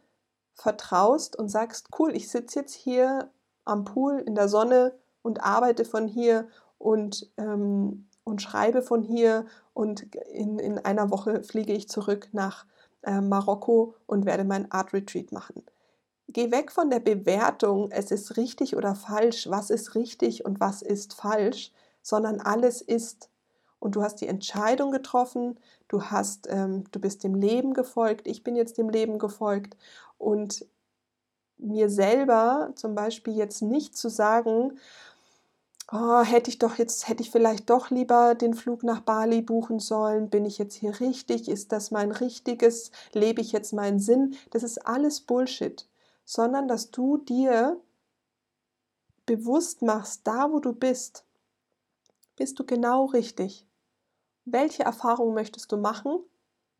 vertraust 0.53 1.35
und 1.35 1.49
sagst, 1.49 1.89
cool, 1.97 2.15
ich 2.15 2.29
sitze 2.29 2.59
jetzt 2.59 2.75
hier 2.75 3.31
am 3.65 3.83
Pool 3.83 4.19
in 4.19 4.35
der 4.35 4.47
Sonne 4.47 4.93
und 5.23 5.41
arbeite 5.41 5.85
von 5.85 6.07
hier 6.07 6.47
und 6.77 7.31
ähm, 7.37 8.07
und 8.23 8.41
schreibe 8.41 8.81
von 8.81 9.03
hier 9.03 9.45
und 9.73 10.15
in, 10.33 10.59
in 10.59 10.77
einer 10.79 11.11
Woche 11.11 11.43
fliege 11.43 11.73
ich 11.73 11.89
zurück 11.89 12.29
nach 12.31 12.65
äh, 13.03 13.21
Marokko 13.21 13.95
und 14.05 14.25
werde 14.25 14.43
mein 14.43 14.71
Art 14.71 14.93
Retreat 14.93 15.31
machen. 15.31 15.63
Geh 16.27 16.51
weg 16.51 16.71
von 16.71 16.89
der 16.89 16.99
Bewertung, 16.99 17.91
es 17.91 18.11
ist 18.11 18.37
richtig 18.37 18.75
oder 18.75 18.95
falsch, 18.95 19.49
was 19.49 19.69
ist 19.69 19.95
richtig 19.95 20.45
und 20.45 20.59
was 20.59 20.81
ist 20.81 21.13
falsch, 21.13 21.71
sondern 22.01 22.39
alles 22.39 22.81
ist. 22.81 23.29
Und 23.79 23.95
du 23.95 24.03
hast 24.03 24.21
die 24.21 24.27
Entscheidung 24.27 24.91
getroffen, 24.91 25.59
du 25.87 26.03
hast, 26.03 26.47
ähm, 26.49 26.85
du 26.91 26.99
bist 26.99 27.23
dem 27.23 27.35
Leben 27.35 27.73
gefolgt, 27.73 28.27
ich 28.27 28.43
bin 28.43 28.55
jetzt 28.55 28.77
dem 28.77 28.89
Leben 28.89 29.17
gefolgt 29.17 29.75
und 30.17 30.65
mir 31.57 31.89
selber 31.89 32.71
zum 32.75 32.95
Beispiel 32.95 33.35
jetzt 33.35 33.61
nicht 33.61 33.97
zu 33.97 34.09
sagen, 34.09 34.79
oh, 35.91 36.21
hätte 36.21 36.49
ich 36.49 36.57
doch 36.57 36.75
jetzt, 36.77 37.07
hätte 37.07 37.21
ich 37.21 37.31
vielleicht 37.31 37.69
doch 37.69 37.89
lieber 37.89 38.35
den 38.35 38.53
Flug 38.53 38.83
nach 38.83 39.01
Bali 39.01 39.41
buchen 39.41 39.79
sollen, 39.79 40.29
bin 40.29 40.45
ich 40.45 40.57
jetzt 40.57 40.75
hier 40.75 40.99
richtig, 40.99 41.49
ist 41.49 41.71
das 41.71 41.91
mein 41.91 42.11
richtiges, 42.11 42.91
lebe 43.13 43.41
ich 43.41 43.51
jetzt 43.51 43.73
meinen 43.73 43.99
Sinn, 43.99 44.35
das 44.51 44.63
ist 44.63 44.85
alles 44.87 45.21
Bullshit, 45.21 45.87
sondern 46.23 46.67
dass 46.67 46.91
du 46.91 47.17
dir 47.17 47.79
bewusst 49.25 49.81
machst, 49.81 50.21
da 50.25 50.51
wo 50.51 50.59
du 50.59 50.73
bist, 50.73 51.25
bist 52.35 52.57
du 52.59 52.65
genau 52.65 53.05
richtig. 53.05 53.67
Welche 54.45 54.83
Erfahrung 54.83 55.33
möchtest 55.33 55.71
du 55.71 55.77
machen? 55.77 56.19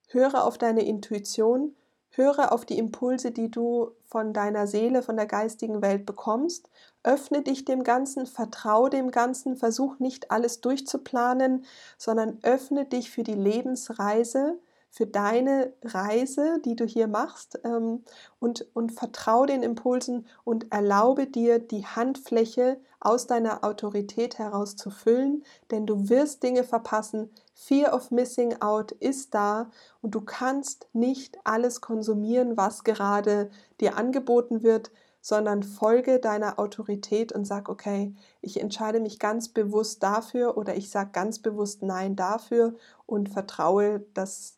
Höre 0.07 0.43
auf 0.43 0.57
deine 0.57 0.83
Intuition, 0.83 1.75
höre 2.11 2.51
auf 2.51 2.65
die 2.65 2.77
Impulse, 2.77 3.31
die 3.31 3.49
du 3.49 3.91
von 4.05 4.33
deiner 4.33 4.67
Seele, 4.67 5.01
von 5.01 5.15
der 5.15 5.25
geistigen 5.25 5.81
Welt 5.81 6.05
bekommst. 6.05 6.69
Öffne 7.03 7.41
dich 7.41 7.65
dem 7.65 7.83
Ganzen, 7.83 8.25
vertraue 8.25 8.89
dem 8.89 9.11
Ganzen, 9.11 9.55
versuch 9.55 9.99
nicht 9.99 10.31
alles 10.31 10.61
durchzuplanen, 10.61 11.65
sondern 11.97 12.39
öffne 12.43 12.85
dich 12.85 13.11
für 13.11 13.23
die 13.23 13.33
Lebensreise, 13.33 14.59
für 14.91 15.07
deine 15.07 15.71
Reise, 15.83 16.59
die 16.65 16.75
du 16.75 16.85
hier 16.85 17.07
machst 17.07 17.59
ähm, 17.63 18.03
und, 18.39 18.67
und 18.73 18.91
vertraue 18.91 19.47
den 19.47 19.63
Impulsen 19.63 20.27
und 20.43 20.71
erlaube 20.71 21.27
dir, 21.27 21.59
die 21.59 21.85
Handfläche 21.85 22.77
aus 22.99 23.25
deiner 23.25 23.63
Autorität 23.63 24.37
heraus 24.37 24.75
zu 24.75 24.89
füllen, 24.89 25.43
denn 25.71 25.87
du 25.87 26.09
wirst 26.09 26.43
Dinge 26.43 26.65
verpassen. 26.65 27.31
Fear 27.53 27.93
of 27.93 28.11
Missing 28.11 28.61
Out 28.61 28.91
ist 28.91 29.33
da 29.33 29.71
und 30.01 30.13
du 30.13 30.21
kannst 30.21 30.87
nicht 30.91 31.37
alles 31.45 31.79
konsumieren, 31.79 32.57
was 32.57 32.83
gerade 32.83 33.49
dir 33.79 33.97
angeboten 33.97 34.61
wird, 34.61 34.91
sondern 35.21 35.63
folge 35.63 36.19
deiner 36.19 36.59
Autorität 36.59 37.31
und 37.31 37.45
sag, 37.45 37.69
okay, 37.69 38.13
ich 38.41 38.59
entscheide 38.59 38.99
mich 38.99 39.19
ganz 39.19 39.49
bewusst 39.49 40.03
dafür 40.03 40.57
oder 40.57 40.75
ich 40.75 40.89
sage 40.89 41.11
ganz 41.13 41.39
bewusst 41.39 41.81
Nein 41.81 42.15
dafür 42.15 42.75
und 43.05 43.29
vertraue, 43.29 44.03
dass 44.15 44.57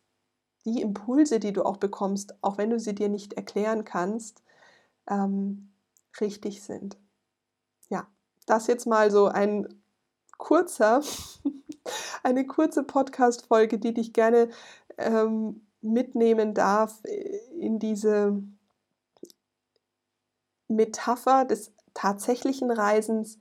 die 0.64 0.80
Impulse, 0.80 1.40
die 1.40 1.52
du 1.52 1.64
auch 1.64 1.76
bekommst, 1.76 2.34
auch 2.42 2.58
wenn 2.58 2.70
du 2.70 2.78
sie 2.78 2.94
dir 2.94 3.08
nicht 3.08 3.34
erklären 3.34 3.84
kannst, 3.84 4.42
ähm, 5.08 5.72
richtig 6.20 6.62
sind. 6.62 6.98
Ja, 7.90 8.06
das 8.46 8.66
jetzt 8.66 8.86
mal 8.86 9.10
so 9.10 9.26
ein 9.26 9.68
kurzer, 10.38 11.02
eine 12.22 12.46
kurze 12.46 12.82
Podcast-Folge, 12.82 13.78
die 13.78 13.94
dich 13.94 14.12
gerne 14.12 14.48
ähm, 14.96 15.66
mitnehmen 15.80 16.54
darf 16.54 17.02
in 17.04 17.78
diese 17.78 18.42
Metapher 20.68 21.44
des 21.44 21.72
tatsächlichen 21.92 22.70
Reisens, 22.70 23.38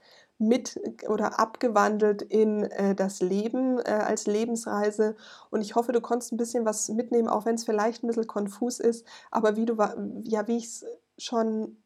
mit 0.47 0.79
oder 1.08 1.39
abgewandelt 1.39 2.21
in 2.21 2.63
äh, 2.63 2.95
das 2.95 3.21
Leben 3.21 3.79
äh, 3.79 3.91
als 3.91 4.27
Lebensreise. 4.27 5.15
Und 5.49 5.62
ich 5.62 5.75
hoffe, 5.75 5.91
du 5.91 6.01
konntest 6.01 6.32
ein 6.32 6.38
bisschen 6.38 6.65
was 6.65 6.89
mitnehmen, 6.89 7.27
auch 7.27 7.45
wenn 7.45 7.56
es 7.56 7.65
vielleicht 7.65 8.03
ein 8.03 8.08
bisschen 8.08 8.27
konfus 8.27 8.79
ist. 8.79 9.06
Aber 9.32 9.56
wie 9.56 9.65
du 9.65 9.75
ja, 10.23 10.47
wie 10.47 10.58
ich 10.58 10.65
es 10.65 10.86
schon 11.17 11.77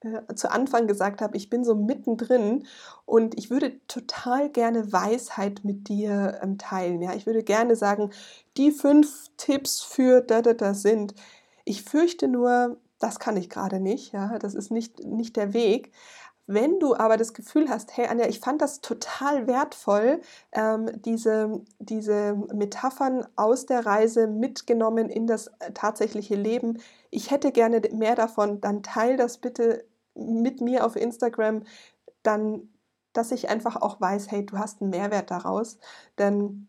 äh, 0.00 0.34
zu 0.34 0.50
Anfang 0.50 0.86
gesagt 0.86 1.20
habe, 1.22 1.36
ich 1.36 1.48
bin 1.48 1.64
so 1.64 1.74
mittendrin 1.74 2.66
und 3.06 3.38
ich 3.38 3.50
würde 3.50 3.80
total 3.88 4.50
gerne 4.50 4.92
Weisheit 4.92 5.62
mit 5.64 5.88
dir 5.88 6.38
ähm, 6.42 6.58
teilen. 6.58 7.00
Ja, 7.02 7.14
ich 7.14 7.26
würde 7.26 7.42
gerne 7.42 7.76
sagen, 7.76 8.10
die 8.56 8.72
fünf 8.72 9.30
Tipps 9.36 9.80
für 9.80 10.20
da 10.20 10.42
da 10.42 10.54
da 10.54 10.74
sind. 10.74 11.14
Ich 11.64 11.82
fürchte 11.82 12.28
nur, 12.28 12.78
das 12.98 13.18
kann 13.18 13.36
ich 13.36 13.48
gerade 13.50 13.80
nicht. 13.80 14.12
Ja, 14.12 14.38
das 14.38 14.54
ist 14.54 14.70
nicht, 14.70 15.04
nicht 15.04 15.36
der 15.36 15.52
Weg. 15.54 15.92
Wenn 16.46 16.78
du 16.78 16.94
aber 16.94 17.16
das 17.16 17.34
Gefühl 17.34 17.68
hast, 17.68 17.96
hey 17.96 18.06
Anja, 18.06 18.26
ich 18.26 18.38
fand 18.38 18.62
das 18.62 18.80
total 18.80 19.48
wertvoll, 19.48 20.20
ähm, 20.52 20.90
diese, 21.02 21.60
diese 21.80 22.34
Metaphern 22.54 23.26
aus 23.34 23.66
der 23.66 23.84
Reise 23.84 24.28
mitgenommen 24.28 25.10
in 25.10 25.26
das 25.26 25.48
äh, 25.58 25.72
tatsächliche 25.74 26.36
Leben, 26.36 26.78
ich 27.10 27.32
hätte 27.32 27.50
gerne 27.50 27.80
mehr 27.92 28.14
davon, 28.14 28.60
dann 28.60 28.84
teile 28.84 29.16
das 29.16 29.38
bitte 29.38 29.84
mit 30.14 30.60
mir 30.60 30.86
auf 30.86 30.94
Instagram, 30.94 31.64
dann, 32.22 32.68
dass 33.12 33.32
ich 33.32 33.48
einfach 33.48 33.76
auch 33.76 34.00
weiß, 34.00 34.30
hey, 34.30 34.46
du 34.46 34.58
hast 34.58 34.80
einen 34.80 34.90
Mehrwert 34.90 35.30
daraus. 35.30 35.78
Denn 36.18 36.68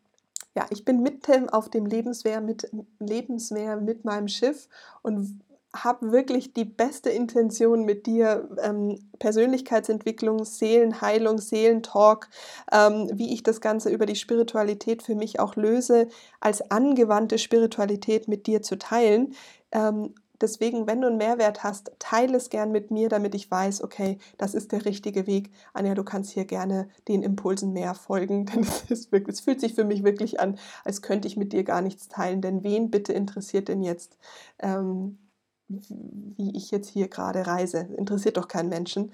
ja, 0.55 0.65
ich 0.71 0.85
bin 0.85 1.03
mitten 1.03 1.49
auf 1.49 1.69
dem 1.69 1.85
Lebenswehr 1.85 2.41
mit, 2.41 2.71
Lebenswehr 2.97 3.77
mit 3.77 4.05
meinem 4.05 4.27
Schiff 4.27 4.67
und 5.03 5.39
habe 5.83 6.11
wirklich 6.11 6.53
die 6.53 6.65
beste 6.65 7.09
Intention 7.09 7.83
mit 7.83 8.05
dir, 8.05 8.49
ähm, 8.61 8.99
Persönlichkeitsentwicklung, 9.19 10.45
Seelenheilung, 10.45 11.39
Seelentalk, 11.39 12.29
ähm, 12.71 13.09
wie 13.13 13.33
ich 13.33 13.43
das 13.43 13.61
Ganze 13.61 13.89
über 13.89 14.05
die 14.05 14.15
Spiritualität 14.15 15.03
für 15.03 15.15
mich 15.15 15.39
auch 15.39 15.55
löse, 15.55 16.07
als 16.39 16.71
angewandte 16.71 17.37
Spiritualität 17.37 18.27
mit 18.27 18.47
dir 18.47 18.61
zu 18.61 18.77
teilen. 18.77 19.33
Ähm, 19.71 20.13
deswegen, 20.41 20.87
wenn 20.87 21.01
du 21.01 21.07
einen 21.07 21.17
Mehrwert 21.17 21.63
hast, 21.63 21.91
teile 21.99 22.37
es 22.37 22.49
gern 22.49 22.71
mit 22.71 22.91
mir, 22.91 23.09
damit 23.09 23.35
ich 23.35 23.49
weiß, 23.49 23.83
okay, 23.83 24.17
das 24.37 24.53
ist 24.53 24.71
der 24.71 24.85
richtige 24.85 25.27
Weg. 25.27 25.51
Anja, 25.73 25.95
du 25.95 26.03
kannst 26.03 26.31
hier 26.31 26.45
gerne 26.45 26.89
den 27.07 27.23
Impulsen 27.23 27.73
mehr 27.73 27.95
folgen, 27.95 28.45
denn 28.53 28.65
es, 28.89 29.11
wirklich, 29.11 29.35
es 29.35 29.41
fühlt 29.41 29.59
sich 29.59 29.73
für 29.73 29.85
mich 29.85 30.03
wirklich 30.03 30.39
an, 30.39 30.57
als 30.83 31.01
könnte 31.01 31.27
ich 31.27 31.37
mit 31.37 31.53
dir 31.53 31.63
gar 31.63 31.81
nichts 31.81 32.07
teilen. 32.07 32.41
Denn 32.41 32.63
wen 32.63 32.91
bitte 32.91 33.13
interessiert 33.13 33.67
denn 33.67 33.81
jetzt? 33.81 34.17
Ähm, 34.59 35.17
wie 35.67 36.55
ich 36.55 36.71
jetzt 36.71 36.89
hier 36.89 37.07
gerade 37.07 37.45
reise. 37.45 37.79
Interessiert 37.97 38.37
doch 38.37 38.47
keinen 38.47 38.69
Menschen. 38.69 39.11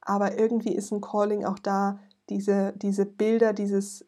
Aber 0.00 0.38
irgendwie 0.38 0.74
ist 0.74 0.92
ein 0.92 1.00
Calling 1.00 1.44
auch 1.44 1.58
da, 1.58 1.98
diese, 2.28 2.72
diese 2.76 3.06
Bilder, 3.06 3.52
dieses, 3.52 4.06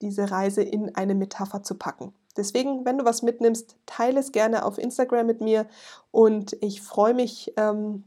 diese 0.00 0.30
Reise 0.30 0.62
in 0.62 0.94
eine 0.94 1.14
Metapher 1.14 1.62
zu 1.62 1.76
packen. 1.76 2.12
Deswegen, 2.36 2.84
wenn 2.84 2.98
du 2.98 3.04
was 3.04 3.22
mitnimmst, 3.22 3.76
teile 3.86 4.20
es 4.20 4.32
gerne 4.32 4.64
auf 4.64 4.78
Instagram 4.78 5.26
mit 5.26 5.40
mir 5.40 5.66
und 6.10 6.56
ich 6.60 6.80
freue 6.80 7.14
mich, 7.14 7.52
ähm, 7.56 8.04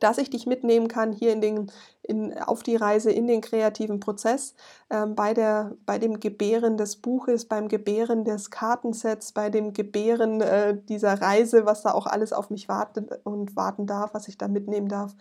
dass 0.00 0.18
ich 0.18 0.30
dich 0.30 0.46
mitnehmen 0.46 0.88
kann 0.88 1.12
hier 1.12 1.32
in 1.32 1.40
den, 1.40 1.72
in, 2.10 2.36
auf 2.38 2.62
die 2.62 2.76
Reise 2.76 3.10
in 3.10 3.26
den 3.26 3.40
kreativen 3.40 4.00
Prozess, 4.00 4.54
ähm, 4.90 5.14
bei, 5.14 5.32
der, 5.32 5.76
bei 5.86 5.98
dem 5.98 6.20
Gebären 6.20 6.76
des 6.76 6.96
Buches, 6.96 7.46
beim 7.46 7.68
Gebären 7.68 8.24
des 8.24 8.50
Kartensets, 8.50 9.32
bei 9.32 9.48
dem 9.48 9.72
Gebären 9.72 10.40
äh, 10.40 10.76
dieser 10.76 11.22
Reise, 11.22 11.64
was 11.64 11.82
da 11.82 11.92
auch 11.92 12.06
alles 12.06 12.32
auf 12.32 12.50
mich 12.50 12.68
wartet 12.68 13.20
und 13.24 13.56
warten 13.56 13.86
darf, 13.86 14.12
was 14.12 14.28
ich 14.28 14.36
da 14.36 14.48
mitnehmen 14.48 14.88
darf. 14.88 15.14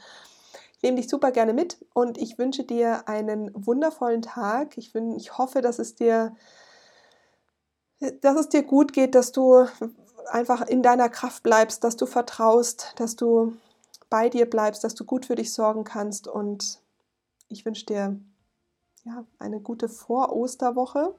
Ich 0.76 0.84
nehme 0.84 0.98
dich 0.98 1.10
super 1.10 1.32
gerne 1.32 1.54
mit 1.54 1.78
und 1.94 2.18
ich 2.18 2.38
wünsche 2.38 2.64
dir 2.64 3.08
einen 3.08 3.52
wundervollen 3.54 4.22
Tag. 4.22 4.78
Ich, 4.78 4.92
bin, 4.92 5.16
ich 5.16 5.38
hoffe, 5.38 5.62
dass 5.62 5.78
es 5.78 5.96
dir 5.96 6.34
dass 8.22 8.38
es 8.38 8.50
dir 8.50 8.64
gut 8.64 8.94
geht, 8.94 9.16
dass 9.16 9.32
du 9.32 9.66
einfach 10.32 10.62
in 10.62 10.84
deiner 10.84 11.10
Kraft 11.10 11.44
bleibst, 11.44 11.84
dass 11.84 11.98
du 11.98 12.06
vertraust, 12.06 12.94
dass 12.98 13.16
du 13.16 13.54
bei 14.10 14.30
dir 14.30 14.50
bleibst, 14.50 14.84
dass 14.84 14.96
du 14.96 15.06
gut 15.06 15.26
für 15.26 15.36
dich 15.36 15.54
sorgen 15.54 15.84
kannst. 15.84 16.28
Und 16.28 16.82
ich 17.48 17.66
wünsche 17.66 17.86
dir 17.86 18.20
ja, 19.04 19.26
eine 19.38 19.60
gute 19.60 19.90
Vor-Osterwoche. 19.90 21.14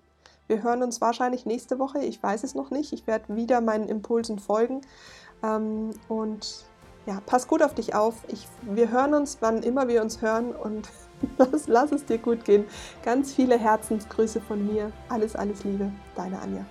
Wir 0.46 0.62
hören 0.62 0.82
uns 0.82 1.00
wahrscheinlich 1.00 1.46
nächste 1.46 1.78
Woche. 1.78 2.00
Ich 2.00 2.22
weiß 2.22 2.42
es 2.42 2.54
noch 2.54 2.70
nicht. 2.70 2.92
Ich 2.92 3.06
werde 3.06 3.36
wieder 3.36 3.60
meinen 3.60 3.88
Impulsen 3.88 4.38
folgen. 4.38 4.80
Ähm, 5.42 5.90
und 6.08 6.64
ja, 7.06 7.20
pass 7.24 7.46
gut 7.46 7.62
auf 7.62 7.74
dich 7.74 7.94
auf. 7.94 8.24
Ich, 8.28 8.48
wir 8.62 8.90
hören 8.90 9.14
uns, 9.14 9.38
wann 9.40 9.62
immer 9.62 9.88
wir 9.88 10.02
uns 10.02 10.20
hören. 10.20 10.54
Und 10.54 10.88
lass, 11.38 11.68
lass 11.68 11.92
es 11.92 12.04
dir 12.04 12.18
gut 12.18 12.44
gehen. 12.44 12.64
Ganz 13.04 13.32
viele 13.32 13.58
Herzensgrüße 13.58 14.40
von 14.40 14.66
mir. 14.66 14.92
Alles, 15.08 15.36
alles 15.36 15.64
Liebe. 15.64 15.92
Deine 16.16 16.40
Anja. 16.40 16.66